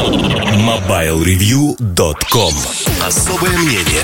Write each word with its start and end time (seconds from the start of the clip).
MobileReview.com 0.00 2.54
Особое 3.06 3.58
мнение. 3.58 4.00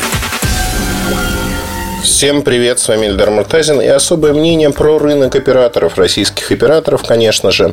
Всем 2.02 2.42
привет, 2.42 2.78
с 2.78 2.88
вами 2.88 3.06
Эльдар 3.06 3.30
Муртазин. 3.30 3.80
И 3.80 3.86
особое 3.86 4.34
мнение 4.34 4.68
про 4.68 4.98
рынок 4.98 5.34
операторов, 5.36 5.96
российских 5.96 6.52
операторов, 6.52 7.02
конечно 7.02 7.50
же. 7.50 7.72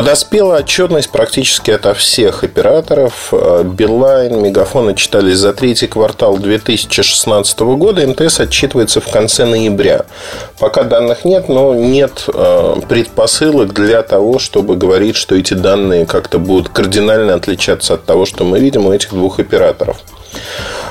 Подоспела 0.00 0.56
отчетность 0.56 1.10
практически 1.10 1.72
ото 1.72 1.92
всех 1.92 2.42
операторов. 2.42 3.34
Билайн, 3.64 4.42
Мегафон 4.42 4.88
отчитались 4.88 5.36
за 5.36 5.52
третий 5.52 5.88
квартал 5.88 6.38
2016 6.38 7.60
года. 7.60 8.06
МТС 8.06 8.40
отчитывается 8.40 9.02
в 9.02 9.10
конце 9.10 9.44
ноября. 9.44 10.06
Пока 10.58 10.84
данных 10.84 11.26
нет, 11.26 11.50
но 11.50 11.74
нет 11.74 12.24
э, 12.32 12.76
предпосылок 12.88 13.74
для 13.74 14.00
того, 14.00 14.38
чтобы 14.38 14.76
говорить, 14.76 15.16
что 15.16 15.34
эти 15.34 15.52
данные 15.52 16.06
как-то 16.06 16.38
будут 16.38 16.70
кардинально 16.70 17.34
отличаться 17.34 17.92
от 17.92 18.06
того, 18.06 18.24
что 18.24 18.44
мы 18.44 18.58
видим 18.58 18.86
у 18.86 18.94
этих 18.94 19.10
двух 19.10 19.38
операторов. 19.38 19.98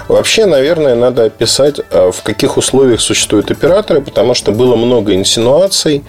Вообще, 0.08 0.48
наверное, 0.48 0.96
надо 0.96 1.26
описать, 1.26 1.80
а, 1.91 2.12
в 2.12 2.23
каких 2.23 2.58
условиях 2.58 3.00
существуют 3.00 3.52
операторы, 3.52 4.02
потому 4.02 4.34
что 4.34 4.52
было 4.52 4.76
много 4.76 5.14
инсинуаций, 5.14 6.04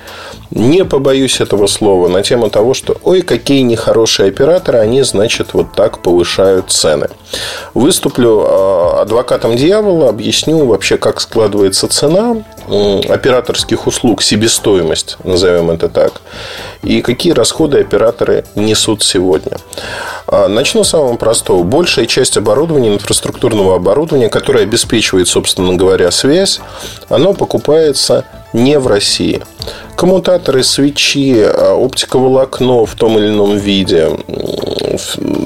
не 0.50 0.84
побоюсь 0.84 1.40
этого 1.40 1.66
слова, 1.66 2.08
на 2.08 2.22
тему 2.22 2.50
того, 2.50 2.74
что 2.74 2.96
ой, 3.04 3.22
какие 3.22 3.60
нехорошие 3.60 4.28
операторы, 4.28 4.78
они, 4.78 5.02
значит, 5.02 5.54
вот 5.54 5.72
так 5.74 6.02
повышают 6.02 6.70
цены. 6.70 7.08
Выступлю 7.74 8.44
а, 8.46 9.02
адвокатом 9.02 9.56
дьявола, 9.56 10.08
объясню 10.08 10.64
вообще, 10.66 10.98
как 10.98 11.20
складывается 11.20 11.88
цена 11.88 12.44
операторских 13.08 13.86
услуг, 13.86 14.22
себестоимость, 14.22 15.16
назовем 15.24 15.70
это 15.70 15.88
так, 15.88 16.20
и 16.82 17.00
какие 17.00 17.32
расходы 17.32 17.80
операторы 17.80 18.44
несут 18.54 19.02
сегодня. 19.02 19.56
А, 20.26 20.48
начну 20.48 20.84
с 20.84 20.90
самого 20.90 21.16
простого. 21.16 21.62
Большая 21.62 22.06
часть 22.06 22.36
оборудования, 22.36 22.94
инфраструктурного 22.94 23.76
оборудования, 23.76 24.28
которое 24.28 24.64
обеспечивает, 24.64 25.28
собственно 25.28 25.74
говоря, 25.74 26.10
связь, 26.10 26.60
оно 27.08 27.34
покупается 27.34 28.24
не 28.52 28.78
в 28.78 28.86
России. 28.86 29.42
Коммутаторы, 30.00 30.64
свечи, 30.64 31.42
а, 31.42 31.74
оптиковолокно 31.74 32.86
в 32.86 32.94
том 32.94 33.18
или 33.18 33.28
ином 33.28 33.58
виде, 33.58 34.08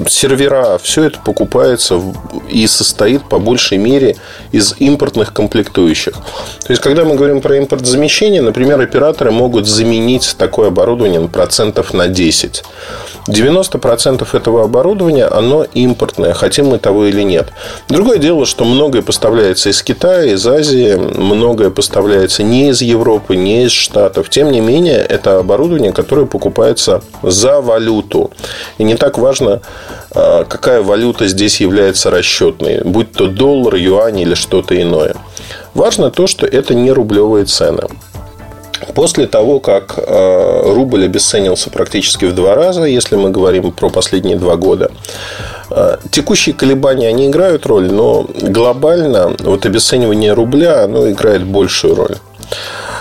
сервера, 0.07 0.77
все 0.81 1.03
это 1.03 1.19
покупается 1.19 2.01
и 2.49 2.65
состоит 2.67 3.23
по 3.23 3.37
большей 3.37 3.77
мере 3.77 4.15
из 4.53 4.75
импортных 4.79 5.33
комплектующих. 5.33 6.13
То 6.13 6.69
есть, 6.69 6.81
когда 6.81 7.03
мы 7.03 7.15
говорим 7.15 7.41
про 7.41 7.57
импортзамещение, 7.57 8.41
например, 8.41 8.79
операторы 8.79 9.31
могут 9.31 9.67
заменить 9.67 10.35
такое 10.37 10.69
оборудование 10.69 11.19
на 11.19 11.27
процентов 11.27 11.93
на 11.93 12.07
10. 12.07 12.63
90% 13.27 14.27
этого 14.33 14.63
оборудования, 14.63 15.25
оно 15.25 15.63
импортное, 15.63 16.33
хотим 16.33 16.67
мы 16.67 16.77
того 16.77 17.05
или 17.05 17.23
нет. 17.23 17.51
Другое 17.89 18.19
дело, 18.19 18.45
что 18.45 18.65
многое 18.65 19.01
поставляется 19.01 19.69
из 19.69 19.81
Китая, 19.81 20.33
из 20.33 20.45
Азии, 20.45 20.95
многое 20.95 21.71
поставляется 21.71 22.43
не 22.43 22.69
из 22.69 22.81
Европы, 22.81 23.35
не 23.35 23.65
из 23.65 23.71
Штатов. 23.71 24.29
Тем 24.29 24.44
не 24.49 24.61
менее, 24.61 24.97
это 24.97 25.39
оборудование, 25.39 25.91
которое 25.91 26.25
покупается 26.25 27.01
за 27.21 27.61
валюту. 27.61 28.31
И 28.77 28.83
не 28.83 28.95
так 28.95 29.17
важно, 29.17 29.61
а, 30.11 30.45
какая 30.45 30.81
валюта 30.81 31.27
здесь 31.27 31.61
является 31.61 32.09
расчетной, 32.09 32.81
будь 32.83 33.11
то 33.11 33.27
доллар, 33.27 33.75
юань 33.75 34.19
или 34.19 34.33
что-то 34.33 34.79
иное. 34.81 35.15
Важно 35.73 36.11
то, 36.11 36.27
что 36.27 36.45
это 36.45 36.73
не 36.73 36.91
рублевые 36.91 37.45
цены. 37.45 37.83
После 38.93 39.25
того, 39.27 39.59
как 39.59 39.95
а, 39.97 40.61
рубль 40.73 41.05
обесценился 41.05 41.69
практически 41.69 42.25
в 42.25 42.35
два 42.35 42.55
раза, 42.55 42.83
если 42.83 43.15
мы 43.15 43.29
говорим 43.29 43.71
про 43.71 43.89
последние 43.89 44.37
два 44.37 44.55
года, 44.55 44.91
а, 45.69 45.99
текущие 46.11 46.55
колебания, 46.55 47.07
они 47.07 47.27
играют 47.27 47.65
роль, 47.65 47.91
но 47.91 48.27
глобально 48.41 49.35
вот 49.39 49.65
обесценивание 49.65 50.33
рубля, 50.33 50.83
оно 50.83 51.09
играет 51.09 51.43
большую 51.43 51.95
роль 51.95 52.17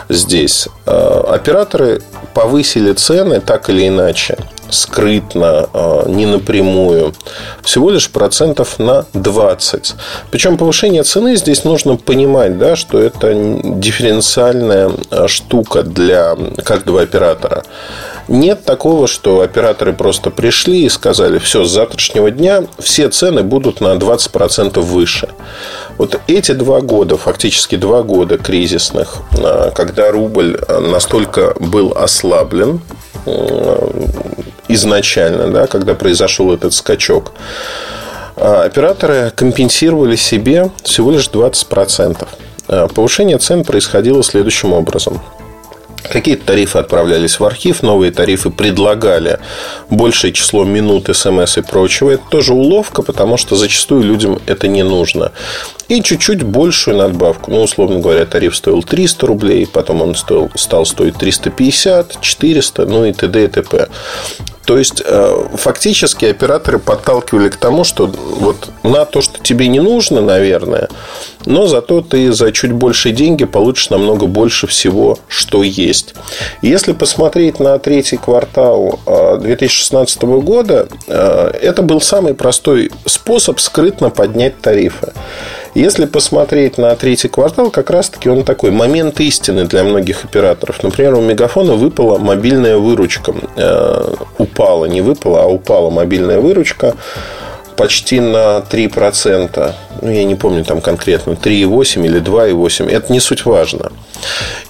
здесь. 0.09 0.69
Операторы 0.87 2.03
повысили 2.35 2.93
цены 2.93 3.41
так 3.41 3.71
или 3.71 3.89
иначе 3.89 4.37
скрытно, 4.71 5.69
а, 5.73 6.09
не 6.09 6.27
напрямую, 6.27 7.15
всего 7.63 7.91
лишь 7.91 8.11
процентов 8.11 8.79
на 8.79 9.07
20. 9.13 9.95
Причем 10.31 10.57
повышение 10.57 11.03
цены 11.03 11.37
здесь 11.37 11.65
нужно 11.65 11.97
понимать, 11.97 12.59
да, 12.59 12.77
что 12.77 12.99
это 12.99 13.33
дифференциальная 13.35 14.91
а, 15.11 15.29
штука 15.29 15.83
для 15.83 16.37
каждого 16.65 17.03
оператора. 17.03 17.63
Нет 18.27 18.65
такого, 18.65 19.07
что 19.07 19.43
операторы 19.43 19.93
просто 19.93 20.31
пришли 20.31 20.85
и 20.85 20.89
сказали, 20.89 21.39
все, 21.39 21.65
с 21.65 21.71
завтрашнего 21.71 22.31
дня 22.31 22.65
все 22.79 23.11
цены 23.11 23.43
будут 23.43 23.81
на 23.81 23.95
20% 23.95 24.81
выше. 24.81 25.29
Вот 25.99 26.21
эти 26.27 26.53
два 26.53 26.81
года, 26.81 27.17
фактически 27.17 27.77
два 27.77 28.03
года 28.03 28.39
кризисных, 28.39 29.19
а, 29.39 29.71
когда 29.71 30.11
рубль 30.11 30.59
настолько 30.69 31.55
был 31.59 31.93
ослаблен, 31.97 32.81
изначально, 34.69 35.49
да, 35.51 35.67
когда 35.67 35.95
произошел 35.95 36.53
этот 36.53 36.75
скачок, 36.75 37.33
операторы 38.37 39.33
компенсировали 39.35 40.17
себе 40.17 40.71
всего 40.83 41.13
лишь 41.13 41.29
20%. 41.29 42.29
А, 42.67 42.89
повышение 42.89 43.39
цен 43.39 43.65
происходило 43.65 44.23
следующим 44.23 44.73
образом. 44.73 45.21
Какие-то 46.11 46.45
тарифы 46.47 46.79
отправлялись 46.79 47.41
в 47.41 47.45
архив, 47.45 47.83
новые 47.83 48.13
тарифы 48.13 48.51
предлагали 48.51 49.39
большее 49.91 50.33
число 50.33 50.65
минут, 50.65 51.09
смс 51.15 51.57
и 51.57 51.63
прочего. 51.63 52.11
Это 52.11 52.23
тоже 52.29 52.53
уловка, 52.53 53.03
потому 53.03 53.37
что 53.37 53.57
зачастую 53.57 54.03
людям 54.03 54.39
это 54.47 54.69
не 54.69 54.83
нужно. 54.83 55.33
И 55.89 56.03
чуть-чуть 56.03 56.43
большую 56.43 56.99
надбавку. 56.99 57.51
Ну, 57.51 57.63
условно 57.63 58.01
говоря, 58.01 58.27
тариф 58.27 58.55
стоил 58.55 58.83
300 58.83 59.27
рублей, 59.27 59.67
потом 59.67 60.03
он 60.03 60.15
стоил, 60.15 60.51
стал 60.55 60.87
стоить 60.87 61.17
350, 61.17 62.21
400, 62.21 62.87
ну 62.87 63.05
и 63.05 63.13
т.д. 63.13 63.45
и 63.45 63.49
т.п. 63.49 63.89
То 64.65 64.79
есть, 64.79 65.03
э, 65.05 65.47
фактически 65.55 66.25
операторы 66.25 66.79
подталкивали 66.79 67.51
к 67.51 67.57
тому, 67.57 67.85
что 67.85 68.07
вот 68.07 68.71
на 68.83 69.05
то, 69.05 69.21
что 69.21 69.39
тебе 69.43 69.69
не 69.69 69.81
нужно, 69.81 70.23
наверное, 70.23 70.89
но 71.47 71.67
зато 71.67 72.01
ты 72.01 72.33
за 72.33 72.53
чуть 72.53 72.73
больше 72.73 73.11
деньги 73.11 73.45
получишь 73.45 73.91
намного 73.91 74.27
больше 74.27 74.67
всего, 74.67 75.19
что 75.29 75.63
есть. 75.63 76.15
Если 76.63 76.93
посмотреть 76.93 77.61
на 77.61 77.79
третий 77.79 78.17
квартал 78.17 79.01
2016 79.07 80.23
э, 80.23 80.27
года, 80.27 80.89
э, 81.07 81.51
это 81.63 81.83
был 81.83 82.01
самый 82.01 82.35
простой 82.35 82.91
способ 83.07 83.61
скрытно 83.61 84.11
поднять 84.11 84.61
тарифы. 84.61 85.13
Если 85.75 86.05
посмотреть 86.05 86.79
на 86.79 86.95
третий 86.95 87.29
квартал, 87.29 87.71
как 87.71 87.91
раз-таки 87.91 88.29
он 88.29 88.45
такой 88.45 88.71
момент 88.71 89.19
истины 89.21 89.65
для 89.65 89.83
многих 89.83 90.25
операторов. 90.25 90.83
Например, 90.85 91.15
у 91.15 91.21
Мегафона 91.21 91.75
выпала 91.75 92.17
мобильная 92.19 92.79
выручка. 92.79 93.35
Э, 93.57 94.15
упала, 94.39 94.85
не 94.85 95.01
выпала, 95.01 95.43
а 95.43 95.47
упала 95.47 95.91
мобильная 95.91 96.41
выручка 96.41 96.95
почти 97.77 98.21
на 98.21 98.59
3%. 98.59 99.75
Ну, 100.03 100.11
я 100.11 100.25
не 100.25 100.35
помню 100.35 100.65
там 100.65 100.81
конкретно, 100.81 101.33
3,8 101.33 102.05
или 102.05 102.21
2,8. 102.21 102.91
Это 102.91 103.13
не 103.13 103.21
суть 103.21 103.45
важно. 103.45 103.93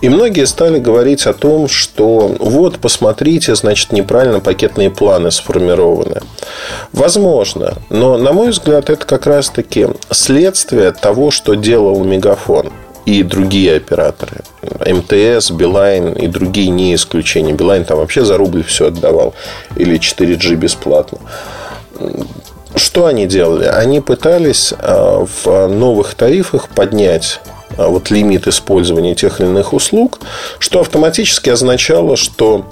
И 0.01 0.09
многие 0.09 0.47
стали 0.47 0.79
говорить 0.79 1.27
о 1.27 1.33
том, 1.33 1.69
что 1.69 2.35
вот, 2.39 2.79
посмотрите, 2.79 3.55
значит, 3.55 3.93
неправильно 3.93 4.41
пакетные 4.41 4.91
планы 4.91 5.31
сформированы. 5.31 6.21
Возможно, 6.93 7.75
но, 7.91 8.17
на 8.17 8.33
мой 8.33 8.51
взгляд, 8.51 8.91
это 8.91 9.05
как 9.07 9.27
раз-таки 9.27 9.89
следствие 10.11 10.93
того, 10.93 11.31
что 11.31 11.55
делал 11.55 12.05
Мегафон 12.05 12.71
и 13.07 13.23
другие 13.23 13.77
операторы. 13.77 14.41
МТС, 14.87 15.51
Билайн 15.51 16.13
и 16.13 16.27
другие 16.27 16.69
не 16.71 16.95
исключение. 16.95 17.55
Билайн 17.55 17.85
там 17.85 17.99
вообще 17.99 18.25
за 18.25 18.37
рубль 18.37 18.65
все 18.65 18.87
отдавал. 18.87 19.35
Или 19.77 19.99
4G 19.99 20.55
бесплатно. 20.55 21.19
Что 22.77 23.07
они 23.07 23.27
делали? 23.27 23.67
Они 23.67 24.01
пытались 24.01 24.73
а, 24.79 25.25
в 25.25 25.69
новых 25.69 26.15
тарифах 26.15 26.69
поднять 26.69 27.41
а, 27.77 27.89
вот 27.89 28.11
лимит 28.11 28.47
использования 28.47 29.15
тех 29.15 29.41
или 29.41 29.49
иных 29.49 29.73
услуг, 29.73 30.21
что 30.59 30.81
автоматически 30.81 31.51
означало, 31.51 32.17
что 32.17 32.67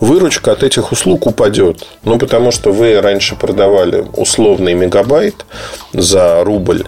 выручка 0.00 0.52
от 0.52 0.62
этих 0.62 0.92
услуг 0.92 1.26
упадет. 1.26 1.86
Ну, 2.04 2.18
потому 2.18 2.50
что 2.50 2.72
вы 2.72 3.00
раньше 3.00 3.34
продавали 3.34 4.06
условный 4.14 4.74
мегабайт 4.74 5.46
за 5.92 6.42
рубль, 6.44 6.84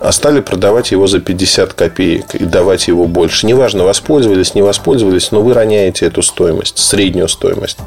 а 0.00 0.12
стали 0.12 0.40
продавать 0.40 0.90
его 0.90 1.06
за 1.06 1.20
50 1.20 1.72
копеек 1.72 2.34
и 2.34 2.44
давать 2.44 2.88
его 2.88 3.06
больше. 3.06 3.46
Неважно, 3.46 3.84
воспользовались, 3.84 4.54
не 4.54 4.62
воспользовались, 4.62 5.32
но 5.32 5.42
вы 5.42 5.54
роняете 5.54 6.06
эту 6.06 6.22
стоимость, 6.22 6.78
среднюю 6.78 7.28
стоимость. 7.28 7.78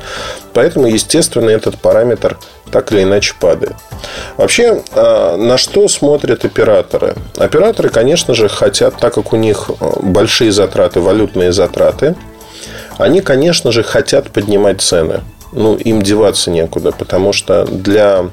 Поэтому, 0.53 0.88
естественно, 0.88 1.50
этот 1.50 1.77
параметр 1.77 2.38
так 2.71 2.91
или 2.91 3.03
иначе 3.03 3.33
падает. 3.39 3.75
Вообще, 4.38 4.83
а, 4.94 5.38
на 5.38 5.57
что 5.57 5.88
смотрят 5.88 6.45
операторы? 6.45 7.15
Операторы, 7.38 7.89
конечно 7.89 8.33
же, 8.33 8.47
хотят, 8.47 8.97
так 8.97 9.13
как 9.13 9.33
у 9.33 9.35
них 9.35 9.69
а, 9.79 10.00
большие 10.01 10.51
затраты, 10.51 11.00
валютные 11.00 11.51
затраты, 11.51 12.15
они, 12.97 13.21
конечно 13.21 13.71
же, 13.71 13.83
хотят 13.83 14.29
поднимать 14.31 14.81
цены. 14.81 15.21
Ну, 15.51 15.75
им 15.75 16.01
деваться 16.01 16.51
некуда, 16.51 16.91
потому 16.91 17.33
что 17.33 17.65
для 17.65 18.29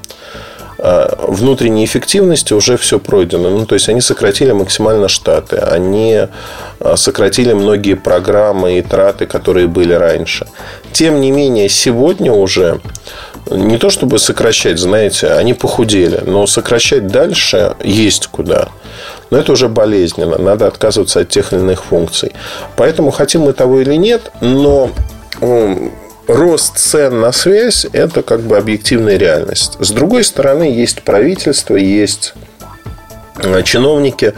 внутренней 0.77 1.85
эффективности 1.85 2.53
уже 2.53 2.77
все 2.77 2.99
пройдено. 2.99 3.49
Ну, 3.49 3.65
то 3.65 3.75
есть 3.75 3.89
они 3.89 4.01
сократили 4.01 4.51
максимально 4.51 5.07
штаты, 5.07 5.57
они 5.57 6.27
а, 6.79 6.95
сократили 6.95 7.53
многие 7.53 7.95
программы 7.95 8.77
и 8.77 8.81
траты, 8.81 9.25
которые 9.25 9.67
были 9.67 9.93
раньше. 9.93 10.47
Тем 10.91 11.19
не 11.19 11.31
менее, 11.31 11.69
сегодня 11.69 12.31
уже 12.31 12.79
не 13.49 13.77
то 13.77 13.89
чтобы 13.89 14.19
сокращать, 14.19 14.77
знаете, 14.77 15.27
они 15.27 15.53
похудели, 15.53 16.21
но 16.25 16.45
сокращать 16.47 17.07
дальше 17.07 17.75
есть 17.83 18.27
куда. 18.27 18.69
Но 19.29 19.37
это 19.37 19.51
уже 19.53 19.69
болезненно, 19.69 20.37
надо 20.37 20.67
отказываться 20.67 21.21
от 21.21 21.29
тех 21.29 21.53
или 21.53 21.59
иных 21.59 21.85
функций. 21.85 22.33
Поэтому 22.75 23.11
хотим 23.11 23.41
мы 23.41 23.53
того 23.53 23.79
или 23.79 23.95
нет, 23.95 24.31
но 24.41 24.91
рост 26.27 26.77
цен 26.77 27.19
на 27.19 27.31
связь– 27.31 27.85
это 27.93 28.21
как 28.21 28.41
бы 28.41 28.57
объективная 28.57 29.17
реальность. 29.17 29.77
С 29.79 29.91
другой 29.91 30.23
стороны, 30.23 30.63
есть 30.63 31.01
правительство, 31.03 31.75
есть 31.75 32.33
э, 33.37 33.63
чиновники, 33.63 34.33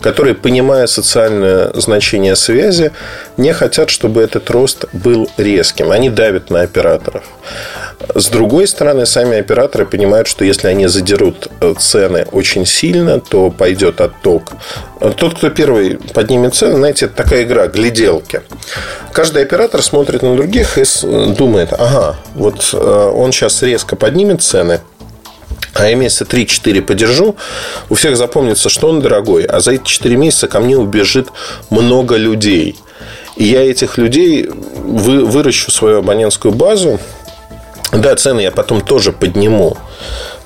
которые, 0.00 0.34
понимая 0.34 0.86
социальное 0.86 1.72
значение 1.74 2.36
связи, 2.36 2.92
не 3.36 3.52
хотят, 3.52 3.90
чтобы 3.90 4.22
этот 4.22 4.48
рост 4.50 4.86
был 4.92 5.28
резким. 5.36 5.90
Они 5.90 6.10
давят 6.10 6.50
на 6.50 6.60
операторов. 6.62 7.24
С 8.14 8.28
другой 8.28 8.66
стороны, 8.66 9.06
сами 9.06 9.38
операторы 9.38 9.86
понимают, 9.86 10.26
что 10.28 10.44
если 10.44 10.68
они 10.68 10.86
задерут 10.86 11.48
э, 11.60 11.74
цены 11.78 12.26
очень 12.32 12.66
сильно, 12.66 13.20
то 13.20 13.50
пойдет 13.50 14.00
отток. 14.00 14.52
Тот, 15.16 15.34
кто 15.34 15.50
первый 15.50 15.98
поднимет 16.14 16.54
цены, 16.54 16.76
знаете, 16.76 17.06
это 17.06 17.16
такая 17.16 17.44
игра, 17.44 17.66
гляделки. 17.66 18.42
Каждый 19.12 19.42
оператор 19.42 19.82
смотрит 19.82 20.22
на 20.22 20.36
других 20.36 20.78
и 20.78 20.84
думает, 21.34 21.72
ага, 21.72 22.16
вот 22.34 22.70
э, 22.72 23.12
он 23.14 23.32
сейчас 23.32 23.62
резко 23.62 23.96
поднимет 23.96 24.42
цены, 24.42 24.80
а 25.74 25.88
я 25.88 25.94
месяца 25.94 26.24
3-4 26.24 26.82
подержу, 26.82 27.36
у 27.88 27.94
всех 27.94 28.16
запомнится, 28.16 28.68
что 28.68 28.88
он 28.88 29.00
дорогой, 29.00 29.44
а 29.44 29.60
за 29.60 29.72
эти 29.72 29.84
4 29.84 30.16
месяца 30.16 30.48
ко 30.48 30.60
мне 30.60 30.76
убежит 30.76 31.28
много 31.70 32.16
людей. 32.16 32.76
И 33.36 33.44
я 33.44 33.68
этих 33.68 33.96
людей 33.96 34.48
вы, 34.48 35.24
выращу 35.24 35.70
свою 35.70 35.98
абонентскую 35.98 36.52
базу, 36.52 37.00
да, 37.92 38.16
цены 38.16 38.40
я 38.40 38.50
потом 38.50 38.80
тоже 38.80 39.12
подниму. 39.12 39.76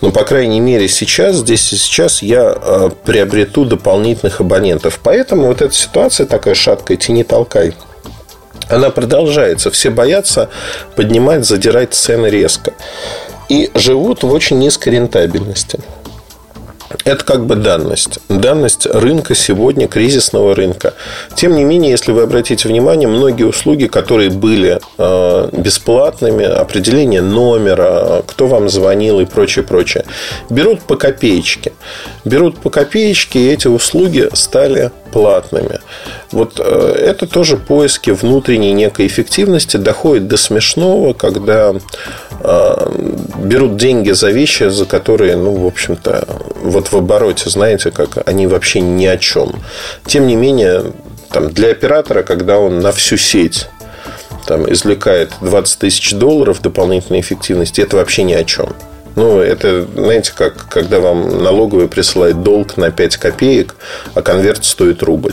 Но, 0.01 0.11
по 0.11 0.25
крайней 0.25 0.61
мере, 0.61 0.89
сейчас, 0.89 1.37
здесь 1.37 1.73
и 1.73 1.77
сейчас 1.77 2.21
я 2.21 2.55
э, 2.55 2.91
приобрету 3.05 3.65
дополнительных 3.65 4.41
абонентов. 4.41 5.01
Поэтому 5.03 5.47
вот 5.47 5.63
эта 5.63 5.73
ситуация 5.73 6.27
такая 6.27 6.55
шаткая, 6.55 6.97
тяни 6.97 7.23
толкай. 7.23 7.75
Она 8.69 8.91
продолжается. 8.91 9.71
Все 9.71 9.91
боятся 9.91 10.51
поднимать, 10.97 11.47
задирать 11.47 11.95
цены 11.95 12.27
резко. 12.27 12.75
И 13.49 13.71
живут 13.75 14.25
в 14.25 14.33
очень 14.33 14.59
низкой 14.59 14.91
рентабельности. 14.91 15.79
Это 17.05 17.25
как 17.25 17.47
бы 17.47 17.57
данность. 17.57 18.19
Данность 18.29 18.87
рынка 18.87 19.35
сегодня, 19.35 19.89
кризисного 19.89 20.55
рынка. 20.55 20.95
Тем 21.35 21.55
не 21.55 21.65
менее, 21.65 21.91
если 21.91 22.13
вы 22.13 22.23
обратите 22.23 22.69
внимание, 22.69 23.09
многие 23.09 23.45
услуги, 23.45 23.87
которые 23.87 24.31
были 24.31 24.79
э, 24.99 25.49
бесплатными, 25.53 26.45
определение 26.45 27.23
номера, 27.23 28.23
кто 28.27 28.47
вам 28.47 28.69
звонил 28.69 29.21
и 29.21 29.25
прочее, 29.25 29.65
прочее, 29.65 30.05
берут 30.51 30.81
по 30.83 30.97
копеечке. 30.97 31.73
Берут 32.25 32.59
по 32.59 32.71
копеечке, 32.71 33.41
и 33.41 33.53
эти 33.53 33.67
услуги 33.67 34.29
стали 34.33 34.91
платными. 35.17 35.81
Вот 36.31 36.61
э, 36.63 36.63
это 36.63 37.27
тоже 37.27 37.57
поиски 37.57 38.11
внутренней 38.11 38.75
некой 38.75 39.07
эффективности 39.07 39.79
доходит 39.79 40.29
до 40.29 40.37
смешного, 40.37 41.15
когда 41.15 41.73
э, 42.41 42.93
берут 43.39 43.79
деньги 43.79 44.11
за 44.11 44.31
вещи, 44.31 44.65
за 44.69 44.85
которые, 44.85 45.37
ну, 45.37 45.55
в 45.55 45.67
общем-то, 45.67 46.29
вот 46.63 46.93
в 46.93 46.97
обороте, 46.99 47.49
знаете, 47.49 47.91
как 47.91 48.29
они 48.29 48.47
вообще 48.47 48.81
ни 48.81 49.07
о 49.07 49.17
чем. 49.17 49.55
Тем 50.05 50.27
не 50.27 50.37
менее, 50.37 50.93
там, 51.31 51.51
для 51.51 51.71
оператора, 51.71 52.23
когда 52.23 52.59
он 52.59 52.81
на 52.81 52.93
всю 52.93 53.17
сеть 53.17 53.69
там, 54.47 54.71
извлекает 54.71 55.33
20 55.41 55.79
тысяч 55.79 56.13
долларов 56.13 56.61
дополнительной 56.61 57.21
эффективности, 57.21 57.81
это 57.81 57.97
вообще 57.97 58.23
ни 58.23 58.35
о 58.35 58.45
чем. 58.45 58.77
Ну, 59.17 59.39
это, 59.41 59.87
знаете, 59.95 60.33
как 60.37 60.69
когда 60.69 61.01
вам 61.01 61.43
налоговый 61.43 61.89
присылает 61.89 62.43
долг 62.43 62.77
на 62.77 62.91
5 62.91 63.17
копеек, 63.17 63.75
а 64.15 64.23
конверт 64.23 64.65
стоит 64.65 65.03
рубль 65.03 65.33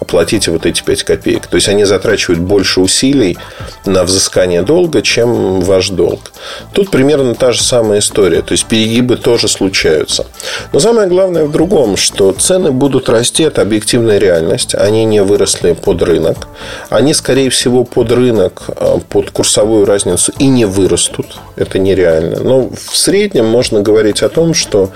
оплатите 0.00 0.50
вот 0.50 0.66
эти 0.66 0.82
5 0.82 1.02
копеек. 1.04 1.46
То 1.46 1.56
есть 1.56 1.68
они 1.68 1.84
затрачивают 1.84 2.40
больше 2.40 2.80
усилий 2.80 3.38
на 3.84 4.04
взыскание 4.04 4.62
долга, 4.62 5.02
чем 5.02 5.60
ваш 5.60 5.90
долг. 5.90 6.32
Тут 6.72 6.90
примерно 6.90 7.34
та 7.34 7.52
же 7.52 7.62
самая 7.62 8.00
история. 8.00 8.42
То 8.42 8.52
есть 8.52 8.66
перегибы 8.66 9.16
тоже 9.16 9.48
случаются. 9.48 10.26
Но 10.72 10.80
самое 10.80 11.08
главное 11.08 11.44
в 11.44 11.52
другом, 11.52 11.96
что 11.96 12.32
цены 12.32 12.72
будут 12.72 13.08
расти, 13.08 13.44
это 13.44 13.62
объективная 13.62 14.18
реальность. 14.18 14.74
Они 14.74 15.04
не 15.04 15.22
выросли 15.22 15.72
под 15.72 16.02
рынок. 16.02 16.48
Они, 16.88 17.14
скорее 17.14 17.50
всего, 17.50 17.84
под 17.84 18.10
рынок, 18.10 18.62
а, 18.68 18.98
под 19.08 19.30
курсовую 19.30 19.84
разницу 19.84 20.32
и 20.38 20.46
не 20.46 20.64
вырастут. 20.64 21.38
Это 21.56 21.78
нереально. 21.78 22.40
Но 22.40 22.70
в 22.70 22.96
среднем 22.96 23.46
можно 23.46 23.80
говорить 23.80 24.22
о 24.22 24.28
том, 24.28 24.54
что 24.54 24.90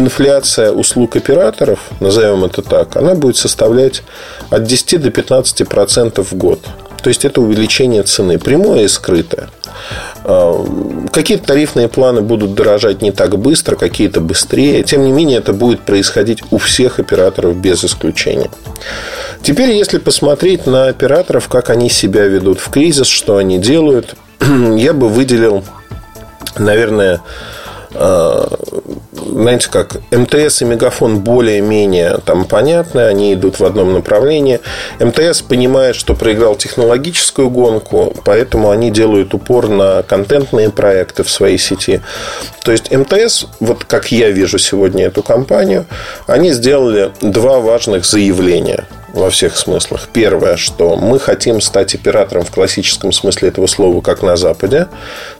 инфляция 0.00 0.72
услуг 0.72 1.16
операторов, 1.16 1.78
назовем 2.00 2.44
это 2.44 2.62
так, 2.62 2.96
она 2.96 3.14
будет 3.14 3.36
составлять 3.36 4.02
от 4.50 4.64
10 4.64 5.00
до 5.00 5.10
15 5.10 5.68
процентов 5.68 6.32
в 6.32 6.36
год. 6.36 6.60
То 7.02 7.08
есть 7.08 7.24
это 7.24 7.40
увеличение 7.40 8.02
цены, 8.02 8.38
прямое 8.38 8.84
и 8.84 8.88
скрытое. 8.88 9.48
А, 10.24 10.66
какие-то 11.12 11.46
тарифные 11.46 11.88
планы 11.88 12.20
будут 12.20 12.54
дорожать 12.54 13.00
не 13.00 13.10
так 13.10 13.38
быстро, 13.38 13.76
какие-то 13.76 14.20
быстрее. 14.20 14.82
Тем 14.82 15.04
не 15.04 15.12
менее, 15.12 15.38
это 15.38 15.52
будет 15.52 15.80
происходить 15.80 16.42
у 16.50 16.58
всех 16.58 16.98
операторов 16.98 17.56
без 17.56 17.84
исключения. 17.84 18.50
Теперь, 19.42 19.70
если 19.70 19.98
посмотреть 19.98 20.66
на 20.66 20.88
операторов, 20.88 21.48
как 21.48 21.70
они 21.70 21.88
себя 21.88 22.24
ведут 22.26 22.60
в 22.60 22.68
кризис, 22.68 23.06
что 23.06 23.36
они 23.36 23.58
делают, 23.58 24.14
я 24.76 24.92
бы 24.92 25.08
выделил, 25.08 25.64
наверное, 26.58 27.20
знаете 27.92 29.68
как, 29.70 29.96
МТС 30.10 30.62
и 30.62 30.64
Мегафон 30.64 31.20
более-менее 31.20 32.18
там 32.24 32.44
понятны, 32.44 33.00
они 33.00 33.34
идут 33.34 33.58
в 33.58 33.64
одном 33.64 33.92
направлении. 33.92 34.60
МТС 34.98 35.42
понимает, 35.42 35.96
что 35.96 36.14
проиграл 36.14 36.56
технологическую 36.56 37.50
гонку, 37.50 38.14
поэтому 38.24 38.70
они 38.70 38.90
делают 38.90 39.34
упор 39.34 39.68
на 39.68 40.02
контентные 40.02 40.70
проекты 40.70 41.22
в 41.22 41.30
своей 41.30 41.58
сети. 41.58 42.00
То 42.62 42.72
есть 42.72 42.90
МТС, 42.90 43.46
вот 43.60 43.84
как 43.84 44.12
я 44.12 44.30
вижу 44.30 44.58
сегодня 44.58 45.06
эту 45.06 45.22
компанию, 45.22 45.86
они 46.26 46.52
сделали 46.52 47.10
два 47.20 47.60
важных 47.60 48.04
заявления– 48.04 48.86
во 49.12 49.30
всех 49.30 49.56
смыслах. 49.56 50.08
Первое, 50.12 50.56
что 50.56 50.96
мы 50.96 51.18
хотим 51.18 51.60
стать 51.60 51.94
оператором 51.94 52.44
в 52.44 52.50
классическом 52.50 53.12
смысле 53.12 53.48
этого 53.48 53.66
слова, 53.66 54.00
как 54.00 54.22
на 54.22 54.36
Западе. 54.36 54.84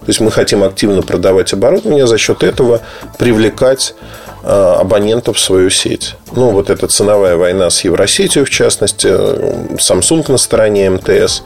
То 0.00 0.06
есть 0.06 0.20
мы 0.20 0.30
хотим 0.30 0.64
активно 0.64 1.02
продавать 1.02 1.52
оборудование, 1.52 2.06
за 2.06 2.18
счет 2.18 2.42
этого 2.42 2.80
привлекать 3.18 3.94
абонентов 4.42 5.36
в 5.36 5.40
свою 5.40 5.70
сеть. 5.70 6.16
Ну, 6.32 6.50
вот 6.50 6.70
эта 6.70 6.86
ценовая 6.86 7.36
война 7.36 7.70
с 7.70 7.82
Евросетью, 7.84 8.44
в 8.44 8.50
частности, 8.50 9.06
Samsung 9.08 10.30
на 10.30 10.38
стороне 10.38 10.90
МТС, 10.90 11.42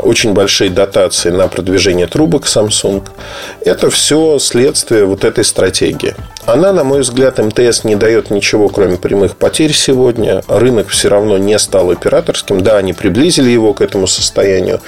очень 0.00 0.32
большие 0.32 0.70
дотации 0.70 1.30
на 1.30 1.48
продвижение 1.48 2.06
трубок 2.06 2.44
Samsung. 2.44 3.02
Это 3.60 3.90
все 3.90 4.38
следствие 4.38 5.04
вот 5.06 5.24
этой 5.24 5.44
стратегии. 5.44 6.14
Она, 6.44 6.72
на 6.72 6.84
мой 6.84 7.00
взгляд, 7.00 7.38
МТС 7.38 7.84
не 7.84 7.96
дает 7.96 8.30
ничего, 8.30 8.68
кроме 8.68 8.96
прямых 8.96 9.36
потерь 9.36 9.72
сегодня. 9.72 10.42
Рынок 10.46 10.88
все 10.88 11.08
равно 11.08 11.38
не 11.38 11.58
стал 11.58 11.90
операторским. 11.90 12.60
Да, 12.60 12.76
они 12.76 12.92
приблизили 12.92 13.50
его 13.50 13.74
к 13.74 13.80
этому 13.80 14.06
состоянию. 14.06 14.80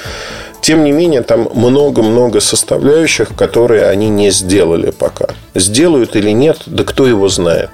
Тем 0.68 0.84
не 0.84 0.92
менее, 0.92 1.22
там 1.22 1.48
много-много 1.54 2.40
составляющих, 2.40 3.34
которые 3.34 3.86
они 3.86 4.10
не 4.10 4.30
сделали 4.30 4.90
пока. 4.90 5.28
Сделают 5.54 6.14
или 6.14 6.28
нет, 6.28 6.58
да 6.66 6.84
кто 6.84 7.06
его 7.06 7.26
знает. 7.28 7.70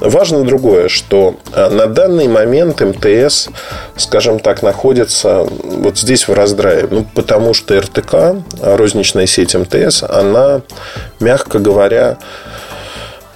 Важно 0.00 0.42
другое, 0.42 0.88
что 0.88 1.36
а, 1.52 1.70
на 1.70 1.86
данный 1.86 2.26
момент 2.26 2.80
МТС, 2.80 3.50
скажем 3.94 4.40
так, 4.40 4.64
находится 4.64 5.46
вот 5.62 5.96
здесь 5.96 6.26
в 6.26 6.32
раздрае. 6.32 6.88
Ну, 6.90 7.06
потому 7.14 7.54
что 7.54 7.80
РТК, 7.80 8.42
розничная 8.60 9.26
сеть 9.26 9.54
МТС, 9.54 10.02
она, 10.02 10.62
мягко 11.20 11.60
говоря, 11.60 12.18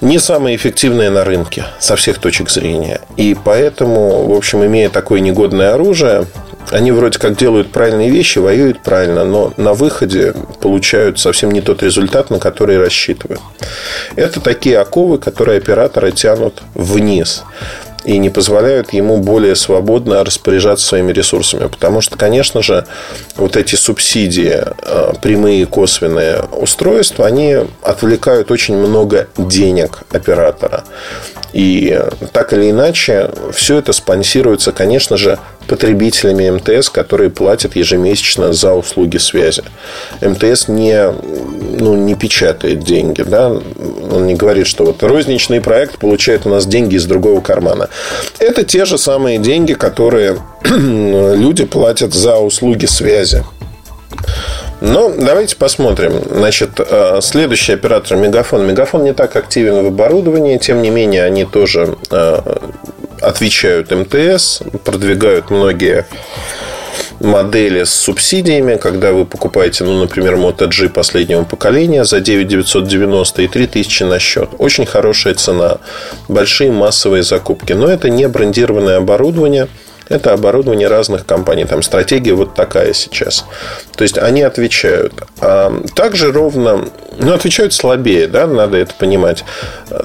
не 0.01 0.19
самая 0.19 0.57
эффективная 0.57 1.11
на 1.11 1.25
рынке 1.25 1.67
со 1.79 1.95
всех 1.95 2.19
точек 2.19 2.51
зрения. 2.51 3.01
И 3.17 3.37
поэтому, 3.45 4.27
в 4.27 4.37
общем, 4.37 4.65
имея 4.65 4.89
такое 4.91 5.21
негодное 5.21 5.75
оружие, 5.75 6.27
они 6.71 6.93
вроде 6.93 7.19
как 7.19 7.37
делают 7.37 7.71
правильные 7.71 8.11
вещи, 8.11 8.39
воюют 8.39 8.83
правильно, 8.83 9.25
но 9.25 9.53
на 9.57 9.75
выходе 9.75 10.35
получают 10.61 11.19
совсем 11.19 11.51
не 11.51 11.61
тот 11.61 11.83
результат, 11.83 12.31
на 12.31 12.39
который 12.39 12.79
рассчитывают. 12.79 13.41
Это 14.17 14.41
такие 14.41 14.79
оковы, 14.79 15.19
которые 15.19 15.59
операторы 15.59 16.13
тянут 16.13 16.63
вниз. 16.75 17.45
и 18.05 18.17
не 18.17 18.31
позволяют 18.31 18.95
ему 18.95 19.19
более 19.19 19.55
свободно 19.55 20.25
распоряжаться 20.25 20.87
своими 20.87 21.13
ресурсами. 21.13 21.67
Потому 21.67 22.01
что, 22.01 22.17
конечно 22.17 22.63
же, 22.63 22.87
вот 23.37 23.57
эти 23.57 23.75
субсидии, 23.75 24.63
э, 24.83 25.13
прямые 25.21 25.63
и 25.63 25.65
косвенные 25.67 26.41
устройства, 26.53 27.27
они 27.27 27.57
отвлекают 27.83 28.51
очень 28.51 28.77
много 28.77 29.29
денег 29.37 30.05
оператора. 30.11 30.85
И 31.53 31.99
так 32.33 32.53
или 32.53 32.71
иначе, 32.71 33.31
все 33.53 33.79
это 33.79 33.93
спонсируется, 33.93 34.73
конечно 34.73 35.17
же, 35.17 35.39
потребителями 35.67 36.51
МТС, 36.51 36.89
которые 36.89 37.31
платят 37.31 37.77
ежемесячно 37.77 38.53
за 38.53 38.73
услуги 38.73 39.19
связи. 39.19 39.63
МТС 40.21 40.69
не, 40.69 41.13
ну, 41.79 41.95
не 41.95 42.15
печатает 42.15 42.83
деньги. 42.83 43.23
Да? 43.23 43.49
Он 43.49 44.27
не 44.27 44.35
говорит, 44.35 44.67
что 44.67 44.85
вот 44.85 45.03
розничный 45.03 45.61
проект 45.61 45.99
получает 45.99 46.47
у 46.47 46.49
нас 46.49 46.67
деньги 46.67 46.97
из 46.97 47.05
другого 47.05 47.41
кармана. 47.41 47.89
Это 48.39 48.65
те 48.65 48.85
же 48.85 48.99
самые 48.99 49.39
деньги, 49.39 49.75
которые 49.75 50.39
люди 50.65 51.65
платят 51.65 52.15
за 52.15 52.37
услуги 52.37 52.87
связи. 52.87 53.45
Но 54.81 55.13
давайте 55.17 55.57
посмотрим. 55.57 56.23
Значит, 56.31 56.79
э, 56.79 57.21
следующий 57.21 57.73
оператор 57.73 58.17
Мегафон. 58.17 58.67
Мегафон 58.67 59.05
не 59.05 59.13
так 59.13 59.35
активен 59.35 59.83
в 59.83 59.87
оборудовании, 59.87 60.59
тем 60.59 60.83
не 60.83 60.91
менее, 60.91 61.25
они 61.25 61.45
тоже 61.45 61.97
э, 62.11 62.41
отвечают 63.21 63.91
МТС, 63.91 64.63
продвигают 64.85 65.51
многие 65.51 66.07
модели 67.19 67.83
с 67.83 67.91
субсидиями, 67.91 68.77
когда 68.77 69.13
вы 69.13 69.25
покупаете, 69.25 69.83
ну, 69.83 69.99
например, 69.99 70.37
Moto 70.37 70.69
G 70.69 70.89
последнего 70.89 71.43
поколения 71.43 72.05
за 72.05 72.21
9990 72.21 73.43
и 73.43 73.49
3000 73.49 74.03
на 74.05 74.21
счет. 74.21 74.51
Очень 74.59 74.87
хорошая 74.87 75.35
цена. 75.35 75.79
Большие 76.29 76.71
массовые 76.71 77.25
закупки. 77.25 77.73
Но 77.73 77.89
это 77.89 78.09
не 78.11 78.29
брендированное 78.29 78.99
оборудование– 78.99 79.67
это 80.09 80.33
оборудование 80.33 80.89
разных 80.89 81.27
компаний. 81.27 81.65
Там 81.65 81.83
стратегия 81.83 82.33
вот 82.33 82.55
такая 82.55 82.93
сейчас. 82.93 83.45
То 83.97 84.03
есть 84.03 84.19
они 84.19 84.43
отвечают. 84.43 85.13
А 85.41 85.83
также 85.95 86.33
ровно, 86.33 86.89
ну, 87.19 87.33
отвечают 87.33 87.75
слабее, 87.75 88.27
да, 88.27 88.47
надо 88.47 88.79
это 88.79 88.95
понимать, 88.95 89.45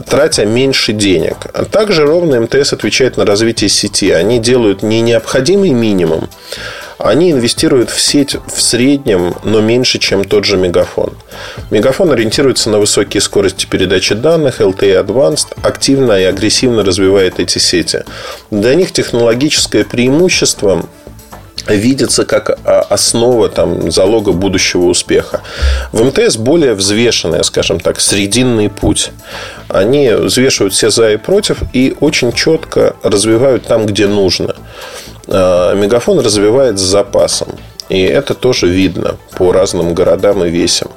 тратя 0.09 0.45
меньше 0.45 0.93
денег. 0.93 1.37
А 1.53 1.65
также 1.65 2.05
ровно 2.05 2.41
МТС 2.41 2.73
отвечает 2.73 3.17
на 3.17 3.25
развитие 3.25 3.69
сети. 3.69 4.11
Они 4.11 4.39
делают 4.39 4.83
не 4.83 5.01
необходимый 5.01 5.71
минимум, 5.71 6.29
они 7.03 7.31
инвестируют 7.31 7.89
в 7.89 7.99
сеть 7.99 8.35
в 8.35 8.61
среднем, 8.61 9.35
но 9.43 9.59
меньше, 9.59 9.99
чем 9.99 10.23
тот 10.23 10.45
же 10.45 10.55
Мегафон. 10.55 11.13
Мегафон 11.69 12.11
ориентируется 12.11 12.69
на 12.69 12.79
высокие 12.79 13.19
скорости 13.19 13.65
передачи 13.65 14.15
данных, 14.15 14.61
LTE 14.61 15.05
Advanced, 15.05 15.47
активно 15.61 16.13
и 16.13 16.23
агрессивно 16.23 16.83
развивает 16.83 17.39
эти 17.39 17.57
сети. 17.57 18.05
Для 18.51 18.73
них 18.75 18.93
технологическое 18.93 19.83
преимущество 19.83 20.85
видится 21.67 22.25
как 22.25 22.57
а, 22.63 22.81
основа 22.89 23.49
там, 23.49 23.91
залога 23.91 24.31
будущего 24.31 24.83
успеха. 24.83 25.41
В 25.91 26.03
МТС 26.03 26.37
более 26.37 26.73
взвешенный, 26.73 27.43
скажем 27.43 27.79
так, 27.79 27.99
срединный 27.99 28.69
путь. 28.69 29.11
Они 29.67 30.09
взвешивают 30.09 30.73
все 30.73 30.89
за 30.89 31.11
и 31.11 31.17
против 31.17 31.57
и 31.73 31.95
очень 31.99 32.33
четко 32.33 32.95
развивают 33.03 33.65
там, 33.65 33.85
где 33.85 34.07
нужно. 34.07 34.55
А, 35.27 35.73
мегафон 35.73 36.19
развивает 36.19 36.79
с 36.79 36.81
запасом. 36.81 37.49
И 37.89 38.01
это 38.01 38.33
тоже 38.33 38.67
видно 38.67 39.17
по 39.37 39.51
разным 39.51 39.93
городам 39.93 40.43
и 40.43 40.49
весям. 40.49 40.89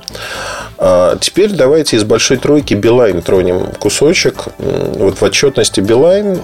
А 0.78 1.16
теперь 1.20 1.52
давайте 1.52 1.96
из 1.96 2.04
большой 2.04 2.36
тройки 2.36 2.74
Билайн 2.74 3.22
тронем 3.22 3.68
кусочек. 3.78 4.44
Вот 4.58 5.18
в 5.18 5.22
отчетности 5.22 5.80
Билайн 5.80 6.40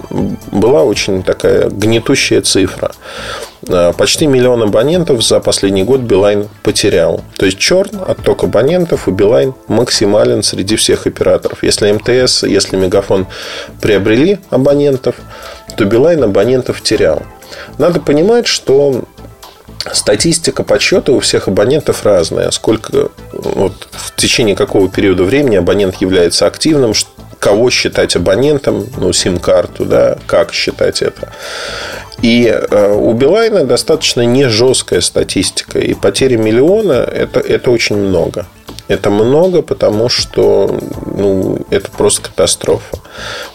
была 0.51 0.83
очень 0.83 1.23
такая 1.23 1.69
гнетущая 1.69 2.41
цифра. 2.41 2.91
А, 3.69 3.93
почти 3.93 4.25
миллион 4.25 4.63
абонентов 4.63 5.23
за 5.23 5.39
последний 5.39 5.83
год 5.83 6.01
Билайн 6.01 6.49
потерял. 6.63 7.23
То 7.37 7.45
есть 7.45 7.59
черн 7.59 8.01
отток 8.07 8.43
абонентов 8.43 9.07
у 9.07 9.11
Билайн 9.11 9.53
максимален 9.67 10.41
среди 10.41 10.75
всех 10.75 11.05
операторов. 11.05 11.63
Если 11.63 11.91
МТС, 11.91 12.43
если 12.43 12.75
Мегафон 12.75 13.27
приобрели 13.81 14.39
абонентов, 14.49 15.15
то 15.75 15.85
Билайн 15.85 16.23
абонентов 16.23 16.81
терял. 16.81 17.23
Надо 17.77 17.99
понимать, 17.99 18.47
что 18.47 19.03
Статистика 19.91 20.63
подсчета 20.63 21.11
у 21.11 21.19
всех 21.19 21.49
абонентов 21.49 22.05
разная. 22.05 22.51
Сколько 22.51 23.09
вот, 23.33 23.89
в 23.91 24.15
течение 24.15 24.55
какого 24.55 24.87
периода 24.87 25.23
времени 25.23 25.57
абонент 25.57 25.97
является 25.97 26.47
активным, 26.47 26.93
кого 27.37 27.69
считать 27.69 28.15
абонентом, 28.15 28.87
ну, 28.95 29.11
сим-карту, 29.11 29.83
да, 29.83 30.17
как 30.25 30.53
считать 30.53 31.01
это. 31.01 31.33
И 32.21 32.45
э, 32.45 32.93
у 32.93 33.11
Билайна 33.11 33.65
достаточно 33.65 34.21
не 34.21 34.47
жесткая 34.47 35.01
статистика. 35.01 35.79
И 35.79 35.93
потери 35.93 36.37
миллиона 36.37 36.93
это, 36.93 37.41
это 37.41 37.69
очень 37.69 37.97
много. 37.97 38.45
Это 38.87 39.09
много, 39.09 39.61
потому 39.61 40.07
что 40.07 40.79
ну, 41.05 41.59
это 41.69 41.91
просто 41.91 42.29
катастрофа. 42.29 42.99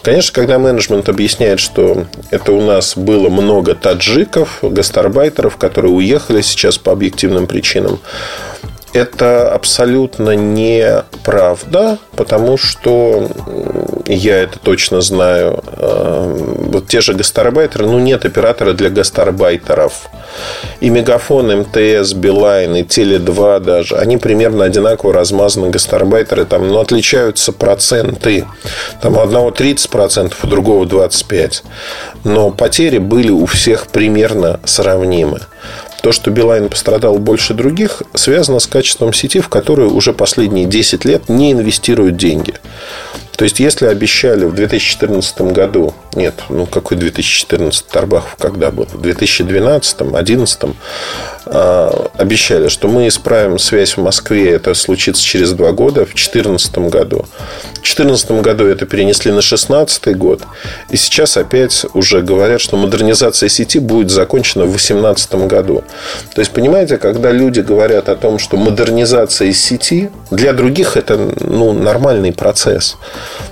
Конечно, 0.03 0.33
когда 0.33 0.59
менеджмент 0.59 1.09
объясняет, 1.09 1.61
что 1.61 2.07
это 2.31 2.53
у 2.53 2.61
нас 2.61 2.97
было 2.97 3.29
много 3.29 3.75
таджиков, 3.75 4.59
гастарбайтеров, 4.63 5.57
которые 5.57 5.93
уехали 5.93 6.41
сейчас 6.41 6.79
по 6.79 6.93
объективным 6.93 7.47
причинам, 7.47 8.01
это 8.93 9.53
абсолютно 9.53 10.35
неправда, 10.37 11.99
потому 12.17 12.57
что 12.57 13.29
я 14.07 14.39
это 14.39 14.59
точно 14.59 15.01
знаю. 15.01 15.63
Э, 15.77 16.37
вот 16.69 16.89
те 16.89 17.01
же 17.01 17.15
гастарбайтеры, 17.15 17.87
ну 17.87 17.99
нет 17.99 18.25
оператора 18.25 18.73
для 18.73 18.91
гастарбайтеров. 18.91 20.09
И 20.81 20.91
Мегафон, 20.91 21.61
МТС, 21.61 22.13
Билайн 22.15 22.77
и 22.77 22.83
Теле2 22.83 23.61
даже, 23.61 23.97
они 23.97 24.17
примерно 24.17 24.65
одинаково 24.65 25.13
размазаны 25.13 25.71
гастарбайтеры, 25.71 26.45
там, 26.45 26.69
но 26.69 26.81
отличаются 26.81 27.53
проценты. 27.53 28.47
Там 29.03 29.17
у 29.17 29.21
одного 29.21 29.51
30%, 29.51 30.35
у 30.43 30.47
другого 30.47 30.85
25%. 30.85 31.63
Но 32.25 32.51
потери 32.51 32.99
были 32.99 33.31
у 33.31 33.47
всех 33.47 33.89
примерно 33.89 34.61
сравнимы. 34.65 35.41
То, 36.03 36.13
что 36.13 36.31
Билайн 36.31 36.69
пострадал 36.69 37.19
больше 37.19 37.55
других, 37.55 38.03
связано 38.15 38.61
с 38.61 38.67
качеством 38.67 39.13
сети, 39.13 39.41
в 39.41 39.49
которую 39.49 39.95
уже 39.95 40.13
последние 40.13 40.67
10 40.67 41.05
лет 41.05 41.29
не 41.29 41.53
инвестируют 41.53 42.17
деньги. 42.17 42.55
То 43.39 43.45
есть, 43.45 43.61
если 43.61 43.87
обещали 43.87 44.45
в 44.47 44.55
2014 44.55 45.43
году, 45.53 45.95
нет, 46.17 46.35
ну 46.49 46.67
какой 46.67 46.97
2014, 46.97 47.87
Тарбахов 47.87 48.35
когда 48.37 48.73
был, 48.73 48.87
в 48.93 49.01
2012, 49.01 49.99
2011, 49.99 50.59
а, 50.65 50.75
обещали, 51.51 52.69
что 52.69 52.89
мы 52.89 53.09
исправим 53.09 53.59
связь 53.59 53.97
в 53.97 54.03
Москве, 54.03 54.51
это 54.51 54.75
случится 54.75 55.25
через 55.25 55.53
два 55.53 55.73
года, 55.73 56.03
в 56.05 56.15
2014 56.15 56.79
году. 56.79 57.27
В 57.73 57.83
2014 57.83 58.31
году 58.43 58.67
это 58.67 58.87
перенесли 58.87 59.31
на 59.31 59.41
2016 59.41 60.17
год, 60.17 60.43
и 60.91 60.97
сейчас 60.97 61.37
опять 61.37 61.87
уже 61.95 62.21
говорят, 62.23 62.61
что 62.61 62.77
модернизация 62.77 63.49
сети 63.49 63.79
будет 63.79 64.11
закончена 64.11 64.65
в 64.65 64.71
2018 64.71 65.35
году. 65.47 65.85
То 66.35 66.41
есть, 66.41 66.51
понимаете, 66.53 66.99
когда 66.99 67.31
люди 67.31 67.61
говорят 67.61 68.09
о 68.09 68.17
том, 68.17 68.39
что 68.39 68.57
модернизация 68.57 69.53
сети, 69.53 70.11
для 70.31 70.53
других 70.53 70.97
это 70.97 71.17
ну, 71.41 71.73
нормальный 71.73 72.33
процесс. 72.33 72.97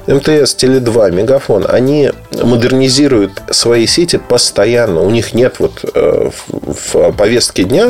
МТС, 0.07 0.57
Теле2, 0.57 1.13
Мегафон, 1.13 1.67
они 1.69 2.11
модернизируют 2.43 3.43
свои 3.51 3.87
сети 3.87 4.19
постоянно. 4.19 5.01
У 5.01 5.11
них 5.11 5.35
нет 5.35 5.57
вот 5.59 5.85
э, 5.95 6.31
в 6.49 7.13
повестке 7.13 7.65
дня 7.65 7.86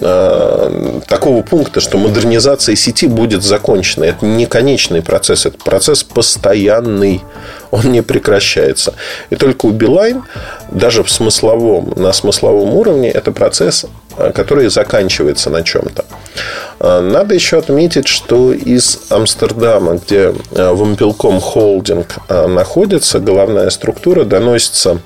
э, 0.00 1.00
такого 1.06 1.42
пункта, 1.42 1.80
что 1.80 1.98
модернизация 1.98 2.76
сети 2.76 3.06
будет 3.06 3.42
закончена. 3.42 4.04
Это 4.04 4.26
не 4.26 4.46
конечный 4.46 5.02
процесс, 5.02 5.46
это 5.46 5.58
процесс 5.58 6.04
постоянный. 6.04 7.22
Он 7.70 7.92
не 7.92 8.02
прекращается. 8.02 8.94
И 9.30 9.36
только 9.36 9.66
у 9.66 9.70
Билайн, 9.70 10.24
даже 10.70 11.02
в 11.02 11.10
смысловом, 11.10 11.92
на 11.96 12.12
смысловом 12.12 12.74
уровне, 12.74 13.10
это 13.10 13.32
процесс, 13.32 13.86
э, 14.16 14.32
который 14.32 14.68
заканчивается 14.68 15.50
на 15.50 15.62
чем-то. 15.62 16.04
Э, 16.80 17.00
надо 17.00 17.34
еще 17.34 17.58
отметить, 17.58 18.08
что 18.08 18.52
из 18.52 19.00
Амстердама, 19.10 19.94
где 19.94 20.34
Вампелком 20.50 21.40
Холдинг 21.40 22.16
находится, 22.28 23.18
головная 23.18 23.70
структура 23.70 24.24
доносится 24.24 25.00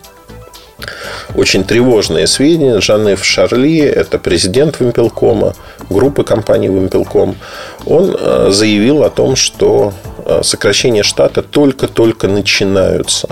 очень 1.35 1.65
тревожные 1.65 2.27
сведения. 2.27 2.81
Жанев 2.81 3.25
Шарли, 3.25 3.81
это 3.81 4.19
президент 4.19 4.81
Вимпелкома, 4.81 5.55
группы 5.89 6.25
компаний 6.25 6.69
Вимпелком, 6.69 7.37
он 7.87 8.17
э, 8.19 8.49
заявил 8.51 9.03
о 9.03 9.11
том, 9.11 9.37
что 9.37 9.93
э, 10.25 10.41
сокращения 10.43 11.03
штата 11.03 11.43
только-только 11.43 12.29
начинаются. 12.29 13.29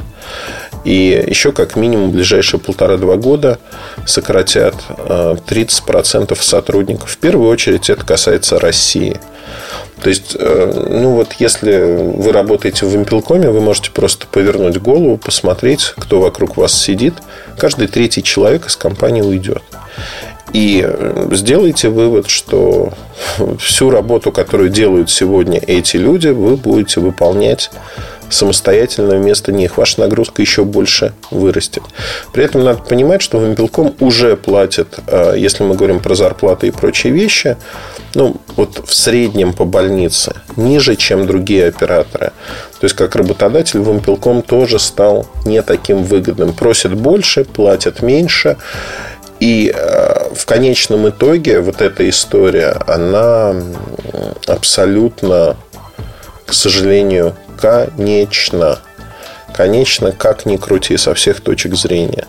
И 0.84 1.24
еще 1.26 1.52
как 1.52 1.76
минимум 1.76 2.10
в 2.10 2.12
ближайшие 2.12 2.58
полтора-два 2.58 3.16
года 3.16 3.58
сократят 4.06 4.74
30% 4.88 6.32
э, 6.32 6.34
сотрудников. 6.36 7.10
В 7.10 7.18
первую 7.18 7.50
очередь 7.50 7.90
это 7.90 8.04
касается 8.04 8.58
России. 8.58 9.20
То 10.02 10.08
есть, 10.08 10.36
э, 10.38 10.86
ну 10.90 11.16
вот 11.16 11.34
если 11.38 11.96
вы 12.16 12.32
работаете 12.32 12.86
в 12.86 12.88
Вимпелкоме, 12.88 13.50
вы 13.50 13.60
можете 13.60 13.90
просто 13.90 14.26
повернуть 14.26 14.80
голову, 14.80 15.18
посмотреть, 15.18 15.92
кто 15.96 16.20
вокруг 16.20 16.56
вас 16.56 16.72
сидит. 16.72 17.14
Каждый 17.58 17.88
третий 17.88 18.22
человек 18.22 18.66
из 18.66 18.76
компании 18.76 19.22
уйдет. 19.22 19.62
И 20.52 20.82
э, 20.84 21.28
сделайте 21.32 21.90
вывод, 21.90 22.28
что 22.28 22.92
всю 23.58 23.90
работу, 23.90 24.32
которую 24.32 24.70
делают 24.70 25.10
сегодня 25.10 25.58
эти 25.58 25.96
люди, 25.96 26.28
вы 26.28 26.56
будете 26.56 27.00
выполнять 27.00 27.70
самостоятельно 28.30 29.16
вместо 29.16 29.52
них, 29.52 29.76
ваша 29.76 30.00
нагрузка 30.00 30.42
еще 30.42 30.64
больше 30.64 31.12
вырастет. 31.30 31.82
При 32.32 32.44
этом 32.44 32.64
надо 32.64 32.82
понимать, 32.82 33.22
что 33.22 33.38
Вимпелком 33.38 33.94
уже 34.00 34.36
платит, 34.36 34.98
э, 35.06 35.34
если 35.36 35.64
мы 35.64 35.74
говорим 35.74 36.00
про 36.00 36.14
зарплаты 36.14 36.68
и 36.68 36.70
прочие 36.70 37.12
вещи, 37.12 37.56
ну, 38.14 38.36
вот 38.56 38.82
в 38.84 38.94
среднем 38.94 39.52
по 39.52 39.64
больнице 39.64 40.34
ниже, 40.56 40.96
чем 40.96 41.26
другие 41.26 41.68
операторы. 41.68 42.32
То 42.80 42.84
есть, 42.84 42.96
как 42.96 43.14
работодатель, 43.14 43.80
Вимпелком 43.80 44.42
тоже 44.42 44.78
стал 44.78 45.26
не 45.44 45.62
таким 45.62 46.02
выгодным. 46.02 46.52
Просит 46.52 46.94
больше, 46.94 47.44
платят 47.44 48.02
меньше. 48.02 48.56
И 49.38 49.72
э, 49.74 50.34
в 50.34 50.44
конечном 50.44 51.08
итоге 51.08 51.60
вот 51.60 51.80
эта 51.80 52.08
история, 52.08 52.76
она 52.86 53.54
абсолютно, 54.46 55.56
к 56.44 56.52
сожалению, 56.52 57.34
конечно. 57.60 58.78
Конечно, 59.52 60.12
как 60.12 60.46
ни 60.46 60.56
крути 60.56 60.96
со 60.96 61.14
всех 61.14 61.40
точек 61.40 61.74
зрения. 61.74 62.26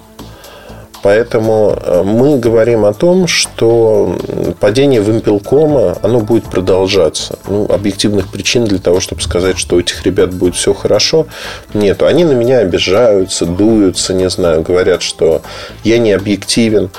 Поэтому 1.04 1.76
э, 1.82 2.04
мы 2.04 2.38
говорим 2.38 2.86
о 2.86 2.94
том, 2.94 3.26
что 3.26 4.18
падение 4.60 5.02
вымпелкома, 5.02 5.98
оно 6.04 6.20
будет 6.20 6.46
продолжаться. 6.46 7.40
Ну, 7.48 7.66
объективных 7.66 8.28
причин 8.28 8.66
для 8.66 8.78
того, 8.78 9.00
чтобы 9.00 9.22
сказать, 9.22 9.58
что 9.58 9.78
у 9.78 9.80
этих 9.80 10.06
ребят 10.06 10.32
будет 10.34 10.56
все 10.56 10.74
хорошо, 10.74 11.26
нету. 11.74 12.06
Они 12.06 12.24
на 12.24 12.34
меня 12.34 12.60
обижаются, 12.60 13.46
дуются, 13.46 14.14
не 14.14 14.30
знаю, 14.30 14.62
говорят, 14.62 15.02
что 15.02 15.42
я 15.84 15.98
не 15.98 16.12
объективен. 16.12 16.92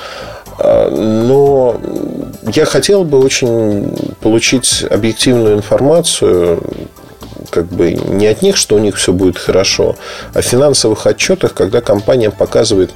А, 0.59 0.89
но 0.89 1.79
я 2.53 2.65
хотел 2.65 3.05
бы 3.05 3.19
очень 3.19 4.15
получить 4.19 4.83
объективную 4.89 5.55
информацию 5.55 6.61
как 7.49 7.65
бы 7.65 7.93
не 7.93 8.27
от 8.27 8.41
них, 8.41 8.57
что 8.57 8.75
у 8.75 8.79
них 8.79 8.97
все 8.97 9.13
будет 9.13 9.37
хорошо, 9.37 9.95
а 10.33 10.41
финансовых 10.41 11.05
отчетах, 11.07 11.53
когда 11.53 11.81
компания 11.81 12.31
показывает 12.31 12.91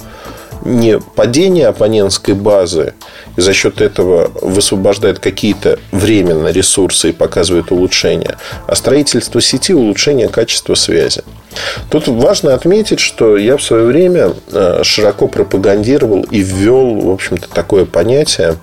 не 0.64 1.00
падение 1.00 1.68
абонентской 1.68 2.34
базы 2.34 2.94
и 3.36 3.42
за 3.42 3.54
счет 3.54 3.82
этого 3.82 4.32
высвобождает 4.42 5.20
какие-то 5.20 5.80
временно 5.92 6.50
ресурсы 6.50 7.10
и 7.10 7.14
показывает 7.14 7.72
улучшение, 7.72 8.38
а 8.68 8.76
строительство 8.76 9.42
сети, 9.42 9.74
улучшение 9.74 10.28
качества 10.28 10.76
связи. 10.76 11.24
Тут 11.90 12.08
важно 12.08 12.54
отметить, 12.54 13.00
что 13.00 13.38
я 13.38 13.58
в 13.58 13.64
свое 13.64 13.86
время 13.86 14.34
э, 14.52 14.82
широко 14.84 15.28
пропагандировал 15.28 16.24
и 16.24 16.40
ввел, 16.40 16.96
в 17.00 17.10
общем-то, 17.10 17.48
такое 17.50 17.86
понятие, 17.86 18.56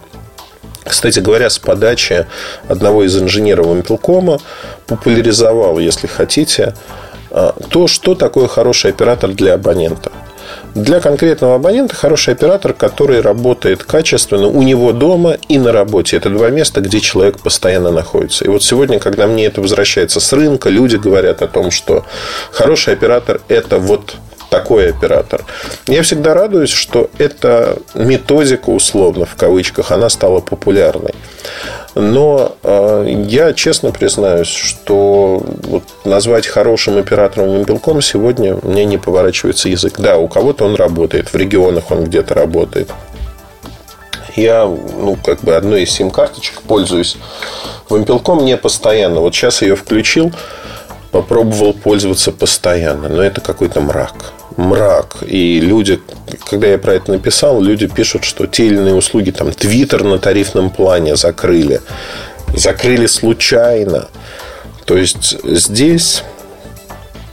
кстати 0.85 1.19
говоря, 1.21 1.51
с 1.51 1.59
подачи 1.59 2.27
одного 2.69 3.05
из 3.05 3.17
инженеров 3.17 3.67
Импелкома 3.67 4.39
популяризовал, 4.87 5.79
если 5.79 6.07
хотите, 6.07 6.75
э, 7.31 7.53
то, 7.71 7.87
что 7.87 8.15
такое 8.15 8.49
хороший 8.49 8.91
оператор 8.91 9.31
для 9.31 9.55
абонента– 9.55 10.13
для 10.75 11.01
конкретного 11.01 11.57
абонента 11.57 11.95
хороший 11.95 12.35
оператор, 12.35 12.73
который 12.73 13.21
работает 13.21 13.85
качественно 13.85 14.49
у 14.49 14.63
него 14.63 14.93
дома 14.93 15.37
и 15.49 15.59
на 15.59 15.73
работе. 15.73 16.17
Это 16.17 16.31
два 16.31 16.51
места, 16.51 16.81
где 16.81 17.01
человек 17.01 17.39
постоянно 17.39 17.91
находится. 17.93 18.45
И 18.45 18.49
вот 18.49 18.63
сегодня, 18.63 18.99
когда 18.99 19.27
мне 19.27 19.47
это 19.47 19.61
возвращается 19.61 20.21
с 20.21 20.33
рынка, 20.33 20.71
люди 20.71 20.97
говорят 20.97 21.43
о 21.43 21.49
том, 21.49 21.71
что 21.71 22.05
хороший 22.51 22.95
оператор– 22.95 23.41
это 23.49 23.79
вот 23.79 24.17
такой 24.55 24.91
оператор. 24.91 25.45
Я 25.87 26.03
всегда 26.03 26.33
радуюсь, 26.33 26.71
что 26.71 27.11
эта 27.19 27.77
методика, 27.95 28.71
условно, 28.71 29.25
в 29.25 29.35
кавычках, 29.35 29.91
она 29.91 30.09
стала 30.09 30.41
популярной. 30.41 31.15
Но 31.97 32.57
э, 32.63 33.25
я 33.27 33.53
честно 33.53 33.91
признаюсь, 33.91 34.49
что 34.49 35.43
вот 35.63 35.83
назвать 36.05 36.47
хорошим 36.47 36.99
оператором 36.99 37.59
мобилком 37.59 38.01
сегодня 38.01 38.57
мне 38.63 38.85
не 38.85 38.99
поворачивается 38.99 39.69
язык. 39.69 39.95
Да, 39.99 40.19
у 40.19 40.29
кого-то 40.29 40.65
он 40.65 40.77
работает, 40.77 41.33
в 41.33 41.37
регионах 41.37 41.91
он 41.91 42.05
где-то 42.05 42.35
работает. 42.35 42.91
Я, 44.37 44.65
ну, 44.65 45.17
как 45.25 45.41
бы 45.41 45.55
одной 45.55 45.83
из 45.83 45.91
сим-карточек 45.91 46.63
пользуюсь 46.63 47.17
Вампелком 47.89 48.45
не 48.45 48.57
постоянно. 48.57 49.21
Вот 49.21 49.35
сейчас 49.35 49.63
ее 49.63 49.77
включил, 49.77 50.33
попробовал 51.13 51.75
пользоваться 51.75 52.33
постоянно, 52.33 53.09
но 53.09 53.23
это 53.23 53.41
какой-то 53.41 53.81
мрак 53.81 54.33
мрак. 54.57 55.19
И 55.27 55.61
люди, 55.61 56.01
когда 56.49 56.69
я 56.69 56.79
про 56.79 56.95
это 56.95 57.13
написал, 57.13 57.61
люди 57.61 57.87
пишут, 57.87 58.25
что 58.25 58.47
те 58.47 58.67
или 58.67 58.77
иные 58.77 58.95
услуги, 58.95 59.31
там, 59.31 59.53
Твиттер 59.53 60.05
на 60.05 60.19
тарифном 60.19 60.71
плане 60.71 61.17
закрыли. 61.17 61.81
Закрыли 62.55 63.07
случайно. 63.07 64.09
То 64.85 64.97
есть 64.97 65.37
здесь, 65.45 66.23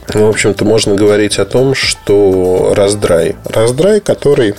в 0.08 0.26
общем-то, 0.26 0.64
можно 0.64 0.94
говорить 0.94 1.38
о 1.38 1.44
том, 1.44 1.74
что 1.74 2.72
раздрай. 2.74 3.36
Раздрай, 3.44 4.00
который 4.00 4.54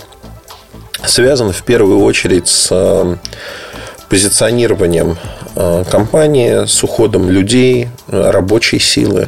связан 1.06 1.52
в 1.52 1.64
первую 1.64 2.02
очередь 2.02 2.48
с 2.48 2.70
э, 2.72 3.16
позиционированием 4.10 5.18
э, 5.56 5.84
компании, 5.90 6.66
с 6.66 6.84
уходом 6.84 7.30
людей, 7.30 7.90
рабочей 8.08 8.80
силы. 8.80 9.28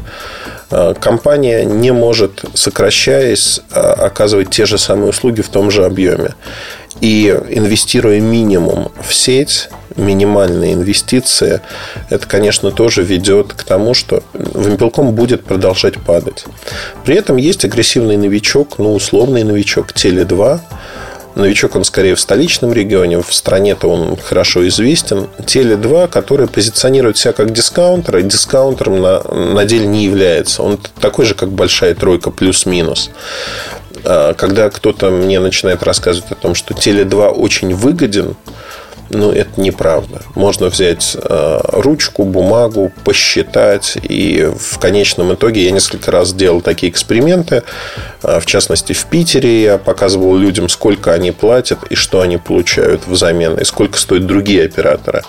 Э, 0.72 0.94
компания 1.00 1.64
не 1.64 1.92
может, 1.92 2.44
сокращаясь, 2.54 3.62
э, 3.72 3.80
оказывать 3.80 4.50
те 4.50 4.66
же 4.66 4.78
самые 4.78 5.10
услуги 5.10 5.42
в 5.42 5.50
том 5.50 5.72
же 5.72 5.86
объеме. 5.86 6.36
И 7.02 7.28
инвестируя 7.50 8.20
минимум 8.20 8.92
в 9.02 9.14
сеть, 9.14 9.70
минимальные 9.98 10.74
инвестиции, 10.74 11.62
это, 12.10 12.26
конечно, 12.28 12.72
тоже 12.72 13.04
ведет 13.04 13.54
к 13.54 13.64
тому, 13.64 13.94
что 13.94 14.24
Вимпелком 14.34 15.12
будет 15.14 15.44
продолжать 15.44 16.00
падать. 16.02 16.46
При 17.04 17.16
этом 17.16 17.38
есть 17.38 17.66
агрессивный 17.66 18.18
новичок, 18.18 18.78
ну, 18.78 18.94
условный 18.94 19.44
новичок 19.44 19.92
Теле2, 19.92 20.60
Новичок 21.36 21.76
он 21.76 21.84
скорее 21.84 22.16
в 22.16 22.20
столичном 22.20 22.72
регионе, 22.72 23.22
в 23.22 23.34
стране-то 23.34 23.90
он 23.90 24.18
хорошо 24.18 24.66
известен. 24.70 25.28
Теле2, 25.40 26.08
который 26.08 26.48
позиционирует 26.48 27.18
себя 27.18 27.34
как 27.34 27.52
дискаунтер, 27.52 28.18
и 28.18 28.24
дискаунтером 28.24 29.02
на, 29.02 29.22
на 29.22 29.66
деле 29.66 29.86
не 29.86 30.06
является. 30.06 30.64
Он 30.64 30.80
такой 31.00 31.26
же, 31.26 31.36
как 31.36 31.52
большая 31.52 31.94
тройка, 31.94 32.32
плюс-минус. 32.32 33.10
А, 34.06 34.34
когда 34.34 34.70
кто-то 34.70 35.10
мне 35.10 35.40
начинает 35.40 35.84
рассказывать 35.84 36.32
о 36.32 36.36
том, 36.36 36.56
что 36.56 36.74
Теле2 36.74 37.30
очень 37.30 37.74
выгоден, 37.74 38.36
ну, 39.10 39.32
это 39.32 39.62
неправда. 39.62 40.22
Можно 40.34 40.68
взять 40.68 41.16
э, 41.22 41.60
ручку, 41.74 42.24
бумагу, 42.24 42.92
посчитать. 43.04 43.98
И 44.02 44.50
в 44.58 44.80
конечном 44.80 45.34
итоге 45.34 45.66
я 45.66 45.72
несколько 45.72 46.12
раз 46.12 46.34
делал 46.34 46.62
такие 46.62 46.92
эксперименты. 46.92 47.64
Э, 48.24 48.40
в 48.40 48.46
частности, 48.46 48.94
в 48.94 49.06
Питере 49.06 49.62
я 49.62 49.78
показывал 49.78 50.36
людям, 50.36 50.70
сколько 50.70 51.14
они 51.14 51.32
платят 51.32 51.80
и 51.90 51.96
что 51.96 52.22
они 52.22 52.38
получают 52.38 53.08
взамен. 53.08 53.58
И 53.58 53.64
сколько 53.64 53.98
стоят 54.00 54.26
другие 54.26 54.66
операторы. 54.66 55.24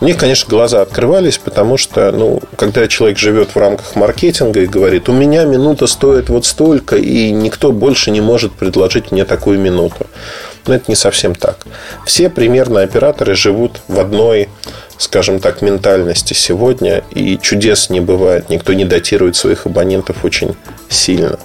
У 0.00 0.04
них, 0.04 0.18
конечно, 0.18 0.48
глаза 0.50 0.82
открывались, 0.82 1.38
потому 1.38 1.76
что, 1.76 2.12
ну, 2.12 2.42
когда 2.56 2.86
человек 2.88 3.18
живет 3.18 3.54
в 3.54 3.56
рамках 3.56 3.96
маркетинга 3.96 4.60
и 4.60 4.66
говорит, 4.66 5.08
у 5.08 5.12
меня 5.12 5.44
минута 5.44 5.86
стоит 5.86 6.28
вот 6.28 6.44
столько, 6.44 6.96
и 6.96 7.30
никто 7.30 7.72
больше 7.72 8.10
не 8.10 8.20
может 8.20 8.52
предложить 8.52 9.12
мне 9.12 9.24
такую 9.24 9.58
минуту. 9.58 10.06
Но 10.66 10.74
это 10.74 10.84
не 10.88 10.94
совсем 10.94 11.34
так. 11.34 11.58
Все 12.06 12.28
примерно 12.28 12.80
операторы 12.80 13.34
живут 13.34 13.82
в 13.88 14.00
одной, 14.00 14.48
скажем 14.96 15.40
так, 15.40 15.62
ментальности 15.62 16.32
сегодня, 16.32 17.02
и 17.10 17.38
чудес 17.38 17.90
не 17.90 18.00
бывает. 18.00 18.48
Никто 18.48 18.72
не 18.72 18.84
датирует 18.84 19.36
своих 19.36 19.66
абонентов 19.66 20.24
очень 20.24 20.56
сильно. 20.88 21.38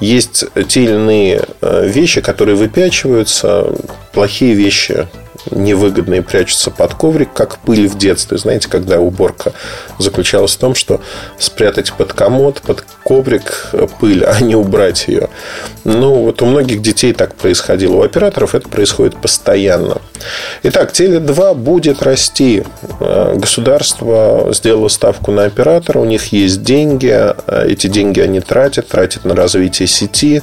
Есть 0.00 0.44
те 0.68 0.82
или 0.82 0.94
иные 0.94 1.42
э, 1.60 1.86
вещи, 1.86 2.20
которые 2.20 2.56
выпячиваются, 2.56 3.72
плохие 4.12 4.54
вещи 4.54 5.06
невыгодно 5.50 6.14
и 6.14 6.20
прячутся 6.20 6.70
под 6.70 6.94
коврик, 6.94 7.32
как 7.32 7.58
пыль 7.58 7.88
в 7.88 7.98
детстве. 7.98 8.38
Знаете, 8.38 8.68
когда 8.68 9.00
уборка 9.00 9.52
заключалась 9.98 10.54
в 10.54 10.58
том, 10.58 10.74
что 10.74 11.00
спрятать 11.38 11.92
под 11.92 12.12
комод, 12.12 12.60
под 12.62 12.84
коврик 13.04 13.70
пыль, 14.00 14.24
а 14.26 14.40
не 14.40 14.54
убрать 14.54 15.08
ее. 15.08 15.28
Ну, 15.84 16.24
вот 16.24 16.42
у 16.42 16.46
многих 16.46 16.82
детей 16.82 17.12
так 17.12 17.34
происходило. 17.34 17.96
У 17.96 18.02
операторов 18.02 18.54
это 18.54 18.68
происходит 18.68 19.16
постоянно. 19.16 20.00
Итак, 20.62 20.92
Теле2 20.92 21.54
будет 21.54 22.02
расти. 22.02 22.64
Э, 23.00 23.34
государство 23.36 24.48
сделало 24.52 24.88
ставку 24.88 25.32
на 25.32 25.44
оператора, 25.44 25.98
у 25.98 26.04
них 26.04 26.32
есть 26.32 26.62
деньги, 26.62 27.12
э, 27.12 27.66
эти 27.68 27.88
деньги 27.88 28.20
они 28.20 28.40
тратят, 28.40 28.88
тратят 28.88 29.24
на 29.24 29.34
развитие 29.34 29.88
сети, 29.88 30.42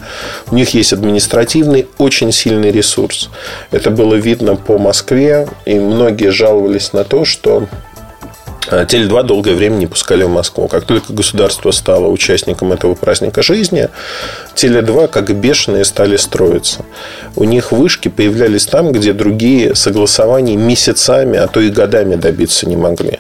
у 0.52 0.56
них 0.56 0.74
есть 0.74 0.94
административный 0.94 1.88
очень 1.98 2.32
сильный 2.32 2.72
ресурс. 2.72 3.30
Это 3.72 3.90
было 3.90 4.16
видно 4.16 4.56
по 4.56 4.78
Москве, 4.90 5.48
и 5.66 5.76
многие 5.76 6.32
жаловались 6.32 6.94
на 6.94 7.04
то, 7.04 7.24
что 7.24 7.68
а 8.72 8.86
Теле2 8.86 9.24
долгое 9.24 9.54
время 9.54 9.76
не 9.76 9.86
пускали 9.86 10.24
в 10.24 10.30
Москву. 10.30 10.68
Как 10.68 10.86
только 10.86 11.14
государство 11.14 11.70
стало 11.70 12.08
участником 12.08 12.72
этого 12.72 12.96
праздника 12.96 13.44
жизни, 13.44 13.90
Теле2 14.56 15.08
как 15.10 15.32
бешеные 15.36 15.86
стали 15.86 16.18
строиться. 16.18 16.86
У 17.36 17.44
них 17.44 17.72
вышки 17.72 18.10
появлялись 18.10 18.66
там, 18.66 18.92
где 18.92 19.14
другие 19.14 19.76
согласований 19.76 20.56
месяцами, 20.56 21.38
а 21.38 21.48
то 21.48 21.60
и 21.60 21.70
годами 21.70 22.16
добиться 22.16 22.68
не 22.68 22.76
могли. 22.76 23.20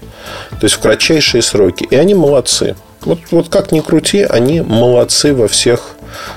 То 0.49 0.63
есть 0.63 0.75
в 0.75 0.79
кратчайшие 0.79 1.43
сроки. 1.43 1.85
И 1.91 1.95
они 1.95 2.15
молодцы. 2.15 2.75
Вот, 3.01 3.19
вот 3.29 3.49
как 3.49 3.71
ни 3.71 3.79
крути, 3.79 4.23
они 4.23 4.61
молодцы 4.61 5.35
во 5.35 5.47
всех 5.47 5.95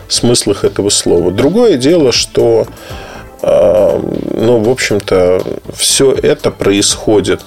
смыслах 0.09 0.65
этого 0.65 0.91
слова. 0.91 1.31
Другое 1.31 1.79
дело, 1.79 2.13
что 2.13 2.67
э, 4.43 4.45
ну, 4.45 4.59
в 4.59 4.69
общем-то, 4.69 5.43
все 5.75 6.13
это 6.13 6.51
происходит 6.51 7.41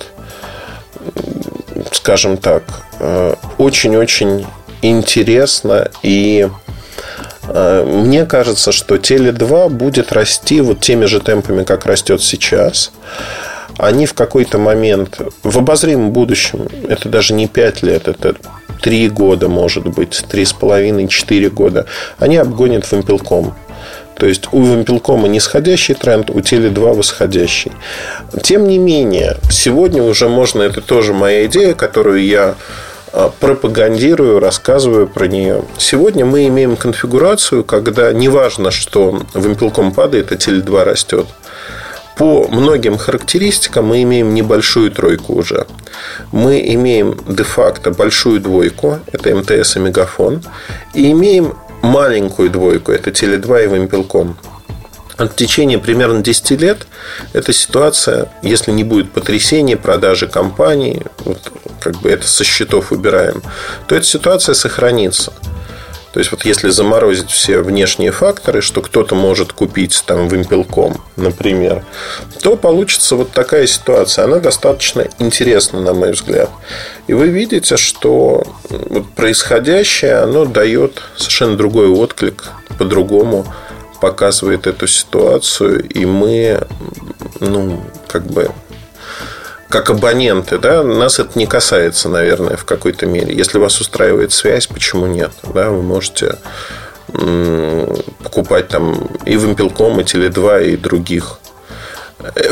скажем 1.91 2.37
так, 2.37 2.63
э, 2.99 3.35
очень-очень 3.57 4.45
интересно. 4.81 5.89
И 6.03 6.47
э, 7.47 7.85
мне 7.85 8.25
кажется, 8.25 8.71
что 8.71 8.95
Теле2 8.95 9.69
будет 9.69 10.11
расти 10.11 10.61
вот 10.61 10.79
теми 10.79 11.05
же 11.05 11.19
темпами, 11.19 11.63
как 11.63 11.85
растет 11.85 12.21
сейчас. 12.21 12.91
Они 13.77 14.05
в 14.05 14.13
какой-то 14.13 14.57
момент, 14.57 15.19
в 15.43 15.57
обозримом 15.57 16.11
будущем, 16.11 16.67
это 16.87 17.09
даже 17.09 17.33
не 17.33 17.47
5 17.47 17.83
лет, 17.83 18.07
это 18.07 18.35
3 18.81 19.09
года, 19.09 19.49
может 19.49 19.87
быть, 19.87 20.23
3,5-4 20.31 21.49
года, 21.49 21.85
они 22.17 22.37
обгонят 22.37 22.89
вымпелком. 22.89 23.53
То 24.17 24.25
есть 24.25 24.47
у 24.51 24.63
Вимпелкома 24.63 25.27
нисходящий 25.27 25.93
тренд, 25.93 26.29
у 26.29 26.39
Теле2 26.39 26.93
восходящий. 26.93 27.71
Тем 28.41 28.67
не 28.67 28.77
менее, 28.77 29.37
сегодня 29.49 30.03
уже 30.03 30.29
можно, 30.29 30.61
это 30.61 30.81
тоже 30.81 31.13
моя 31.13 31.45
идея, 31.45 31.73
которую 31.73 32.25
я 32.25 32.55
а, 33.11 33.31
пропагандирую, 33.39 34.39
рассказываю 34.39 35.07
про 35.07 35.27
нее. 35.27 35.63
Сегодня 35.77 36.25
мы 36.25 36.47
имеем 36.47 36.75
конфигурацию, 36.75 37.63
когда 37.63 38.11
неважно, 38.13 38.71
что 38.71 39.21
Вимпелком 39.33 39.93
падает, 39.93 40.31
а 40.31 40.35
Теле2 40.35 40.83
растет. 40.83 41.27
По 42.17 42.47
многим 42.47 42.97
характеристикам 42.97 43.87
мы 43.87 44.03
имеем 44.03 44.33
небольшую 44.33 44.91
тройку 44.91 45.33
уже. 45.33 45.67
Мы 46.31 46.61
имеем 46.73 47.17
де-факто 47.27 47.91
большую 47.91 48.39
двойку, 48.39 48.99
это 49.11 49.35
МТС 49.35 49.75
и 49.75 49.79
Мегафон, 49.79 50.41
и 50.93 51.11
имеем 51.11 51.55
маленькую 51.81 52.49
двойку, 52.49 52.91
это 52.91 53.09
Теле2 53.11 53.65
и 53.65 53.67
Вимпелком. 53.67 54.37
В 55.17 55.29
течение 55.29 55.79
примерно 55.79 56.21
10 56.21 56.51
лет 56.59 56.87
эта 57.31 57.53
ситуация, 57.53 58.29
если 58.41 58.71
не 58.71 58.83
будет 58.83 59.11
потрясения, 59.11 59.77
продажи 59.77 60.27
компании, 60.27 61.03
вот 61.19 61.39
как 61.79 62.01
бы 62.01 62.09
это 62.09 62.27
со 62.27 62.43
счетов 62.43 62.91
убираем, 62.91 63.41
то 63.87 63.95
эта 63.95 64.05
ситуация 64.05 64.55
сохранится. 64.55 65.31
То 66.15 66.19
есть, 66.19 66.31
вот 66.31 66.45
если 66.45 66.69
заморозить 66.69 67.29
все 67.29 67.59
внешние 67.59 68.11
факторы, 68.11 68.61
что 68.61 68.81
кто-то 68.81 69.15
может 69.15 69.51
купить 69.51 70.01
там 70.05 70.29
вимпелком, 70.29 70.95
например, 71.17 71.83
то 72.41 72.55
получится 72.55 73.17
вот 73.17 73.31
такая 73.31 73.67
ситуация. 73.67 74.23
Она 74.23 74.39
достаточно 74.39 75.05
интересна, 75.19 75.81
на 75.81 75.93
мой 75.93 76.13
взгляд. 76.13 76.49
И 77.07 77.13
вы 77.13 77.27
видите, 77.27 77.75
что 77.75 78.47
вот 78.69 79.09
происходящее, 79.09 80.19
оно 80.19 80.45
дает 80.45 81.01
совершенно 81.17 81.57
другой 81.57 81.89
отклик, 81.89 82.45
по-другому 82.77 83.45
показывает 83.99 84.67
эту 84.67 84.87
ситуацию, 84.87 85.85
и 85.85 86.05
мы, 86.05 86.65
ну, 87.41 87.83
как 88.07 88.25
бы 88.27 88.51
как 89.75 89.89
абоненты, 89.89 90.57
да, 90.57 90.83
нас 90.83 91.19
это 91.19 91.37
не 91.37 91.47
касается, 91.47 92.07
наверное, 92.07 92.55
в 92.55 92.63
какой-то 92.63 93.07
мере. 93.07 93.35
Если 93.35 93.57
вас 93.57 93.81
устраивает 93.81 94.31
связь, 94.31 94.67
почему 94.67 95.05
нет? 95.05 95.31
Да, 95.53 95.69
вы 95.69 95.81
можете 95.81 96.37
покупать 98.23 98.69
там 98.69 99.09
и 99.25 99.35
Вимпелком, 99.35 99.99
и 99.99 100.03
Теле2, 100.05 100.69
и 100.69 100.77
других. 100.77 101.39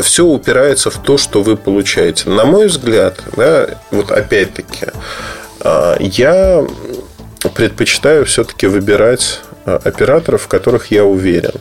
Все 0.02 0.26
упирается 0.26 0.90
в 0.90 1.02
то, 1.02 1.16
что 1.16 1.42
вы 1.42 1.56
получаете. 1.56 2.28
На 2.28 2.44
мой 2.44 2.66
взгляд, 2.66 3.18
да, 3.36 3.70
вот 3.90 4.10
опять-таки, 4.10 4.88
а, 5.60 5.96
я 6.00 6.62
предпочитаю 7.54 8.26
все-таки 8.26 8.66
выбирать 8.66 9.40
а, 9.64 9.80
операторов, 9.82 10.42
в 10.42 10.48
которых 10.48 10.90
я 10.90 11.06
уверен. 11.06 11.54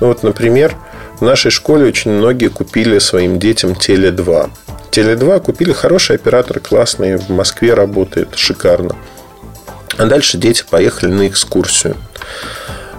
Ну, 0.00 0.08
вот, 0.08 0.24
например, 0.24 0.74
в 1.20 1.22
нашей 1.22 1.52
школе 1.52 1.86
очень 1.86 2.10
многие 2.10 2.48
купили 2.48 2.98
своим 2.98 3.38
детям 3.38 3.72
Теле2. 3.72 4.50
Теле2 4.90 5.40
купили 5.40 5.72
хороший 5.72 6.16
оператор, 6.16 6.60
классный, 6.60 7.16
в 7.16 7.28
Москве 7.30 7.74
работает, 7.74 8.36
шикарно. 8.36 8.96
А 9.96 10.06
дальше 10.06 10.38
дети 10.38 10.64
поехали 10.68 11.10
на 11.10 11.28
экскурсию. 11.28 11.96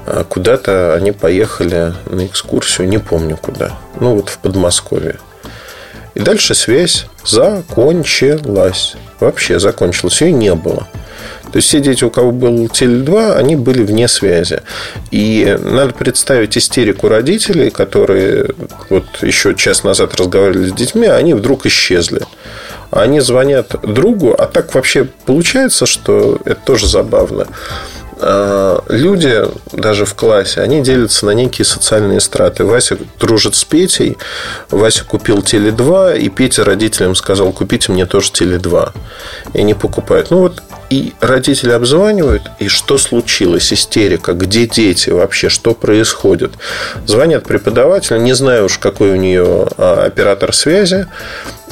А 0.06 0.24
куда-то 0.24 0.94
они 0.96 1.12
поехали 1.12 1.94
на 2.06 2.26
экскурсию, 2.26 2.88
не 2.88 2.98
помню 2.98 3.38
куда. 3.38 3.78
Ну, 4.00 4.16
вот 4.16 4.30
в 4.30 4.38
Подмосковье. 4.40 5.18
И 6.16 6.20
дальше 6.20 6.56
связь 6.56 7.06
закончилась. 7.24 8.96
Вообще 9.20 9.60
закончилась. 9.60 10.22
Ее 10.22 10.32
не 10.32 10.54
было. 10.56 10.88
То 11.52 11.58
есть 11.58 11.68
все 11.68 11.80
дети, 11.80 12.04
у 12.04 12.10
кого 12.10 12.32
был 12.32 12.66
Теле2, 12.66 13.36
они 13.36 13.56
были 13.56 13.84
вне 13.84 14.08
связи. 14.08 14.62
И 15.12 15.58
надо 15.62 15.94
представить 15.94 16.58
истерику 16.58 17.08
родителей, 17.08 17.70
которые 17.70 18.50
вот 18.90 19.06
еще 19.22 19.56
час 19.56 19.84
назад 19.84 20.16
разговаривали 20.16 20.70
с 20.70 20.74
детьми, 20.74 21.08
а 21.08 21.16
они 21.16 21.34
вдруг 21.34 21.66
исчезли. 21.66 22.22
Они 22.92 23.20
звонят 23.20 23.76
другу, 23.84 24.34
а 24.38 24.48
так 24.48 24.74
вообще 24.74 25.08
получается, 25.26 25.86
что 25.86 26.40
это 26.46 26.60
тоже 26.66 26.88
забавно 26.88 27.48
а, 28.22 28.84
люди 28.90 29.44
даже 29.72 30.06
в 30.06 30.14
классе, 30.14 30.62
они 30.62 30.82
делятся 30.82 31.26
на 31.26 31.32
некие 31.32 31.66
социальные 31.66 32.20
страты. 32.20 32.66
Вася 32.66 32.98
дружит 33.20 33.56
с 33.56 33.64
Петей, 33.64 34.18
Вася 34.70 35.06
купил 35.06 35.40
Теле2, 35.40 36.20
и 36.20 36.30
Петя 36.30 36.64
родителям 36.64 37.16
сказал, 37.16 37.52
купите 37.52 37.92
мне 37.92 38.06
тоже 38.06 38.32
Теле2. 38.32 38.92
И 39.54 39.60
они 39.60 39.74
покупают. 39.74 40.32
Ну 40.32 40.40
вот 40.40 40.62
и 40.90 41.14
родители 41.20 41.72
обзванивают, 41.72 42.44
и 42.60 42.68
что 42.68 42.98
случилось, 42.98 43.72
истерика, 43.72 44.34
где 44.34 44.66
дети 44.66 45.10
вообще, 45.10 45.50
что 45.50 45.74
происходит. 45.74 46.54
Звонят 47.06 47.46
преподавателю, 47.46 48.20
не 48.22 48.34
знаю 48.34 48.66
уж, 48.66 48.78
какой 48.78 49.12
у 49.12 49.16
нее 49.16 49.68
а, 49.78 50.06
оператор 50.06 50.54
связи, 50.54 51.08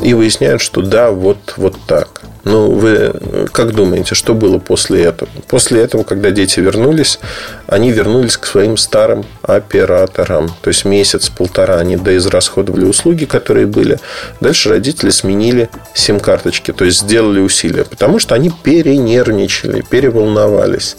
и 0.01 0.13
выясняют, 0.13 0.61
что 0.61 0.81
да, 0.81 1.11
вот, 1.11 1.55
вот 1.57 1.75
так. 1.87 2.21
Ну, 2.47 2.71
вы 2.71 3.13
как 3.51 3.73
думаете, 3.73 4.15
что 4.15 4.33
было 4.33 4.57
после 4.57 5.03
этого? 5.03 5.29
После 5.49 5.81
этого, 5.81 6.03
когда 6.03 6.31
дети 6.31 6.61
вернулись, 6.61 7.19
они 7.67 7.91
вернулись 7.91 8.37
к 8.37 8.45
своим 8.45 8.77
старым 8.77 9.25
операторам. 9.41 10.47
То 10.61 10.69
есть 10.69 10.85
месяц-полтора 10.85 11.75
они 11.75 11.97
доизрасходовали 11.97 12.85
услуги, 12.85 13.25
которые 13.25 13.65
были. 13.65 13.99
Дальше 14.39 14.69
родители 14.69 15.09
сменили 15.09 15.69
сим-карточки, 15.93 16.71
то 16.71 16.85
есть 16.85 17.01
сделали 17.01 17.41
усилия, 17.41 17.83
потому 17.83 18.17
что 18.17 18.33
они 18.33 18.49
перенервничали, 18.63 19.81
переволновались. 19.81 20.95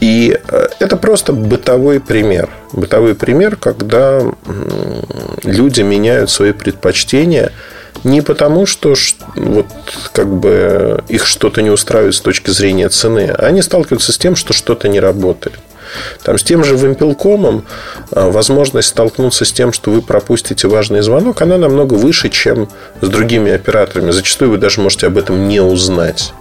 И 0.00 0.38
э, 0.48 0.68
это 0.80 0.98
просто 0.98 1.32
бытовой 1.32 1.98
пример. 1.98 2.50
Бытовой 2.72 3.14
пример, 3.14 3.56
когда 3.56 4.20
люди 5.44 5.80
меняют 5.80 6.30
свои 6.30 6.52
предпочтения– 6.52 7.52
не 8.04 8.20
потому, 8.22 8.66
что 8.66 8.94
вот, 9.36 9.66
как 10.12 10.28
бы 10.28 11.02
их 11.08 11.26
что-то 11.26 11.62
не 11.62 11.70
устраивает 11.70 12.14
с 12.14 12.20
точки 12.20 12.50
зрения 12.50 12.88
цены, 12.88 13.34
они 13.38 13.62
сталкиваются 13.62 14.12
с 14.12 14.18
тем, 14.18 14.36
что 14.36 14.52
что-то 14.52 14.88
не 14.88 15.00
работает. 15.00 15.58
Там 16.22 16.38
с 16.38 16.42
тем 16.42 16.64
же 16.64 16.76
вимпелкомом 16.76 17.64
а, 18.10 18.30
возможность 18.30 18.88
столкнуться 18.88 19.44
с 19.44 19.52
тем, 19.52 19.72
что 19.72 19.90
вы 19.90 20.02
пропустите 20.02 20.68
важный 20.68 21.00
звонок, 21.00 21.40
она 21.40 21.56
намного 21.56 21.94
выше, 21.94 22.28
чем 22.28 22.68
с 23.00 23.08
другими 23.08 23.52
операторами. 23.52 24.10
Зачастую 24.10 24.50
вы 24.50 24.58
даже 24.58 24.80
можете 24.80 25.06
об 25.06 25.16
этом 25.16 25.48
не 25.48 25.60
узнать. 25.60 26.32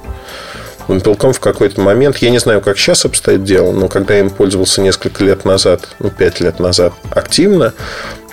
Мобилком 0.88 1.34
в 1.34 1.39
какой-то 1.39 1.82
момент, 1.82 2.17
я 2.17 2.30
не 2.30 2.39
знаю, 2.39 2.62
как 2.62 2.78
сейчас 2.78 3.06
обстоит 3.06 3.43
дело, 3.43 3.71
но 3.71 3.88
когда 3.89 4.13
я 4.13 4.21
им 4.21 4.30
пользовался 4.30 4.82
несколько 4.82 5.23
лет 5.23 5.43
назад, 5.43 5.89
ну, 6.00 6.10
пять 6.10 6.39
лет 6.39 6.60
назад 6.60 6.93
активно, 7.12 7.73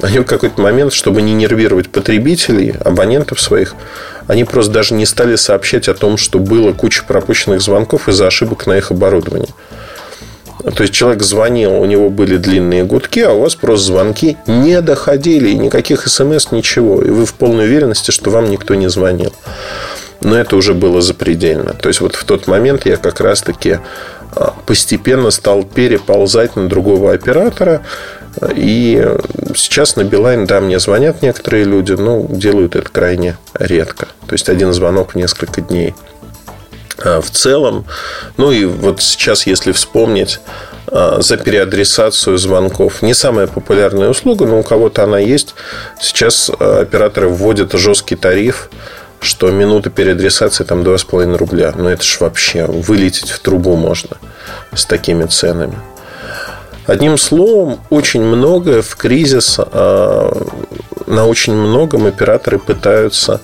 они 0.00 0.20
в 0.20 0.24
какой-то 0.24 0.60
момент, 0.60 0.92
чтобы 0.92 1.22
не 1.22 1.34
нервировать 1.34 1.90
потребителей, 1.90 2.74
абонентов 2.84 3.40
своих, 3.40 3.74
они 4.28 4.44
просто 4.44 4.72
даже 4.72 4.94
не 4.94 5.04
стали 5.04 5.36
сообщать 5.36 5.88
о 5.88 5.94
том, 5.94 6.16
что 6.16 6.38
было 6.38 6.72
куча 6.72 7.02
пропущенных 7.06 7.60
звонков 7.60 8.08
из-за 8.08 8.28
ошибок 8.28 8.66
на 8.66 8.78
их 8.78 8.90
оборудовании. 8.90 9.50
То 10.76 10.82
есть 10.82 10.94
человек 10.94 11.22
звонил, 11.22 11.74
у 11.74 11.84
него 11.84 12.08
были 12.08 12.36
длинные 12.38 12.84
гудки, 12.84 13.20
а 13.20 13.32
у 13.32 13.40
вас 13.40 13.54
просто 13.54 13.86
звонки 13.86 14.38
не 14.46 14.80
доходили, 14.80 15.52
никаких 15.52 16.08
смс, 16.08 16.52
ничего. 16.52 17.02
И 17.02 17.10
вы 17.10 17.26
в 17.26 17.34
полной 17.34 17.66
уверенности, 17.66 18.12
что 18.12 18.30
вам 18.30 18.50
никто 18.50 18.74
не 18.74 18.88
звонил. 18.88 19.32
Но 20.24 20.36
это 20.36 20.56
уже 20.56 20.74
было 20.74 21.00
запредельно. 21.00 21.74
То 21.74 21.88
есть 21.88 22.00
вот 22.00 22.16
в 22.16 22.24
тот 22.24 22.46
момент 22.46 22.86
я 22.86 22.96
как 22.96 23.20
раз-таки 23.20 23.78
а, 24.34 24.54
постепенно 24.66 25.30
стал 25.30 25.62
переползать 25.62 26.56
на 26.56 26.68
другого 26.68 27.12
оператора. 27.12 27.82
И 28.56 29.06
сейчас 29.54 29.94
на 29.94 30.02
Билайн, 30.02 30.46
да, 30.46 30.60
мне 30.60 30.80
звонят 30.80 31.22
некоторые 31.22 31.64
люди, 31.64 31.92
но 31.92 32.26
делают 32.28 32.74
это 32.74 32.88
крайне 32.88 33.36
редко. 33.54 34.06
То 34.26 34.32
есть 34.32 34.48
один 34.48 34.72
звонок 34.72 35.12
в 35.12 35.14
несколько 35.14 35.60
дней. 35.60 35.94
А, 36.98 37.20
в 37.20 37.30
целом. 37.30 37.84
Ну 38.36 38.50
и 38.50 38.64
вот 38.64 39.02
сейчас, 39.02 39.46
если 39.46 39.72
вспомнить 39.72 40.40
а, 40.86 41.20
за 41.20 41.36
переадресацию 41.36 42.38
звонков. 42.38 43.02
Не 43.02 43.14
самая 43.14 43.46
популярная 43.46 44.08
услуга, 44.08 44.46
но 44.46 44.60
у 44.60 44.62
кого-то 44.62 45.04
она 45.04 45.18
есть. 45.18 45.54
Сейчас 46.00 46.50
операторы 46.50 47.28
вводят 47.28 47.72
жесткий 47.72 48.16
тариф, 48.16 48.70
что 49.24 49.50
минута 49.50 49.90
переадресации 49.90 50.64
там 50.64 50.82
2,5 50.82 51.36
рубля. 51.36 51.72
Но 51.76 51.90
это 51.90 52.04
ж 52.04 52.18
вообще 52.20 52.66
вылететь 52.66 53.30
в 53.30 53.40
трубу 53.40 53.76
можно 53.76 54.16
с 54.74 54.84
такими 54.84 55.24
ценами. 55.24 55.78
Одним 56.86 57.16
словом, 57.16 57.80
очень 57.88 58.22
многое 58.22 58.82
в 58.82 58.94
кризис, 58.96 59.58
на 59.58 61.26
очень 61.26 61.54
многом 61.54 62.06
операторы 62.06 62.58
пытаются 62.58 63.40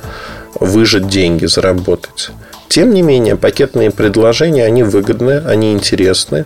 выжать 0.59 1.09
деньги, 1.09 1.47
заработать. 1.47 2.31
Тем 2.69 2.93
не 2.93 3.03
менее, 3.03 3.37
пакетные 3.37 3.91
предложения, 3.91 4.65
они 4.65 4.83
выгодны, 4.83 5.43
они 5.47 5.73
интересны. 5.73 6.45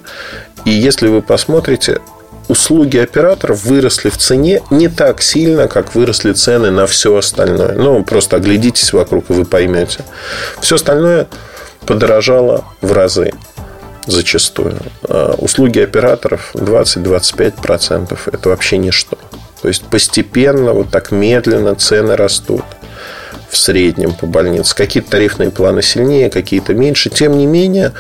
И 0.64 0.70
если 0.70 1.09
вы 1.09 1.20
посмотрите, 1.20 2.01
услуги 2.48 2.98
операторов 2.98 3.64
выросли 3.64 4.09
в 4.09 4.16
цене 4.16 4.62
не 4.70 4.88
так 4.88 5.22
сильно, 5.22 5.68
как 5.68 5.94
выросли 5.94 6.33
цены 6.33 6.70
на 6.70 6.87
все 6.87 7.16
остальное. 7.16 7.74
Ну, 7.74 8.02
просто 8.04 8.37
оглядитесь 8.37 8.92
вокруг, 8.92 9.30
и 9.30 9.33
вы 9.33 9.44
поймете. 9.44 10.04
Все 10.61 10.76
остальное 10.76 11.26
подорожало 11.87 12.64
в 12.80 12.92
разы 12.92 13.33
зачастую. 14.07 14.76
А 15.02 15.35
услуги 15.38 15.78
операторов 15.78 16.50
20-25% 16.54 18.18
это 18.33 18.48
вообще 18.48 18.78
ничто. 18.78 19.18
То 19.62 19.68
есть 19.68 19.85
постепенно, 19.85 20.72
вот 20.72 20.90
так 20.90 21.11
медленно 21.11 21.74
цены 21.74 22.16
растут 22.16 22.64
в 23.48 23.57
среднем 23.57 24.12
по 24.12 24.26
больнице. 24.26 24.74
Какие-то 24.74 25.12
тарифные 25.12 25.50
планы 25.50 25.80
сильнее, 25.80 26.28
какие-то 26.28 26.74
меньше. 26.74 27.09
Тем 27.09 27.38
не 27.38 27.46
менее, 27.46 27.92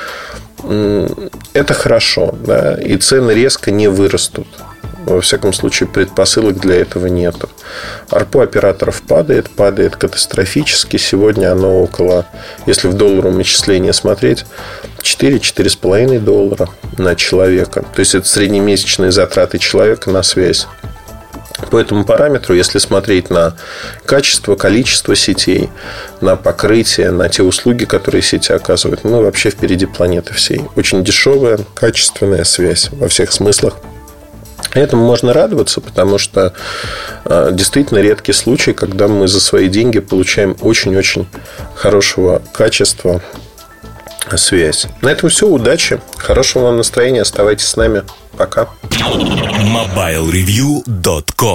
это 1.52 1.74
хорошо. 1.74 2.34
Да? 2.44 2.74
И 2.74 2.96
цены 2.96 3.32
резко 3.32 3.70
не 3.70 3.88
вырастут. 3.88 4.46
Во 5.04 5.20
всяком 5.20 5.52
случае, 5.52 5.86
предпосылок 5.86 6.58
для 6.58 6.76
этого 6.76 7.06
нет. 7.06 7.36
Арпу 8.08 8.40
операторов 8.40 9.02
падает, 9.02 9.50
падает 9.50 9.96
катастрофически. 9.96 10.96
Сегодня 10.96 11.52
оно 11.52 11.82
около, 11.82 12.24
если 12.64 12.88
в 12.88 12.94
долларовом 12.94 13.42
исчислении 13.42 13.90
смотреть, 13.90 14.46
4-4,5 15.02 16.20
доллара 16.20 16.70
на 16.96 17.16
человека. 17.16 17.84
То 17.94 18.00
есть, 18.00 18.14
это 18.14 18.26
среднемесячные 18.26 19.12
затраты 19.12 19.58
человека 19.58 20.10
на 20.10 20.22
связь. 20.22 20.66
По 21.70 21.78
этому 21.78 22.04
параметру, 22.04 22.54
если 22.54 22.78
смотреть 22.78 23.30
на 23.30 23.56
качество, 24.04 24.56
количество 24.56 25.14
сетей, 25.14 25.70
на 26.20 26.36
покрытие, 26.36 27.10
на 27.10 27.28
те 27.28 27.42
услуги, 27.42 27.84
которые 27.84 28.22
сети 28.22 28.52
оказывают, 28.52 29.04
мы 29.04 29.22
вообще 29.22 29.50
впереди 29.50 29.86
планеты 29.86 30.34
всей. 30.34 30.64
Очень 30.74 31.04
дешевая, 31.04 31.58
качественная 31.74 32.44
связь 32.44 32.90
во 32.90 33.08
всех 33.08 33.32
смыслах. 33.32 33.74
Этому 34.72 35.06
можно 35.06 35.32
радоваться, 35.32 35.80
потому 35.80 36.18
что 36.18 36.52
э, 37.24 37.50
действительно 37.52 37.98
редкий 37.98 38.32
случай, 38.32 38.72
когда 38.72 39.06
мы 39.06 39.28
за 39.28 39.40
свои 39.40 39.68
деньги 39.68 40.00
получаем 40.00 40.56
очень-очень 40.60 41.28
хорошего 41.76 42.42
качества 42.52 43.22
связь. 44.36 44.88
На 45.02 45.10
этом 45.10 45.30
все. 45.30 45.46
Удачи. 45.46 46.00
Хорошего 46.16 46.64
вам 46.64 46.78
настроения. 46.78 47.22
Оставайтесь 47.22 47.68
с 47.68 47.76
нами. 47.76 48.02
Пока. 48.36 48.68
MobileReview.com 48.90 51.52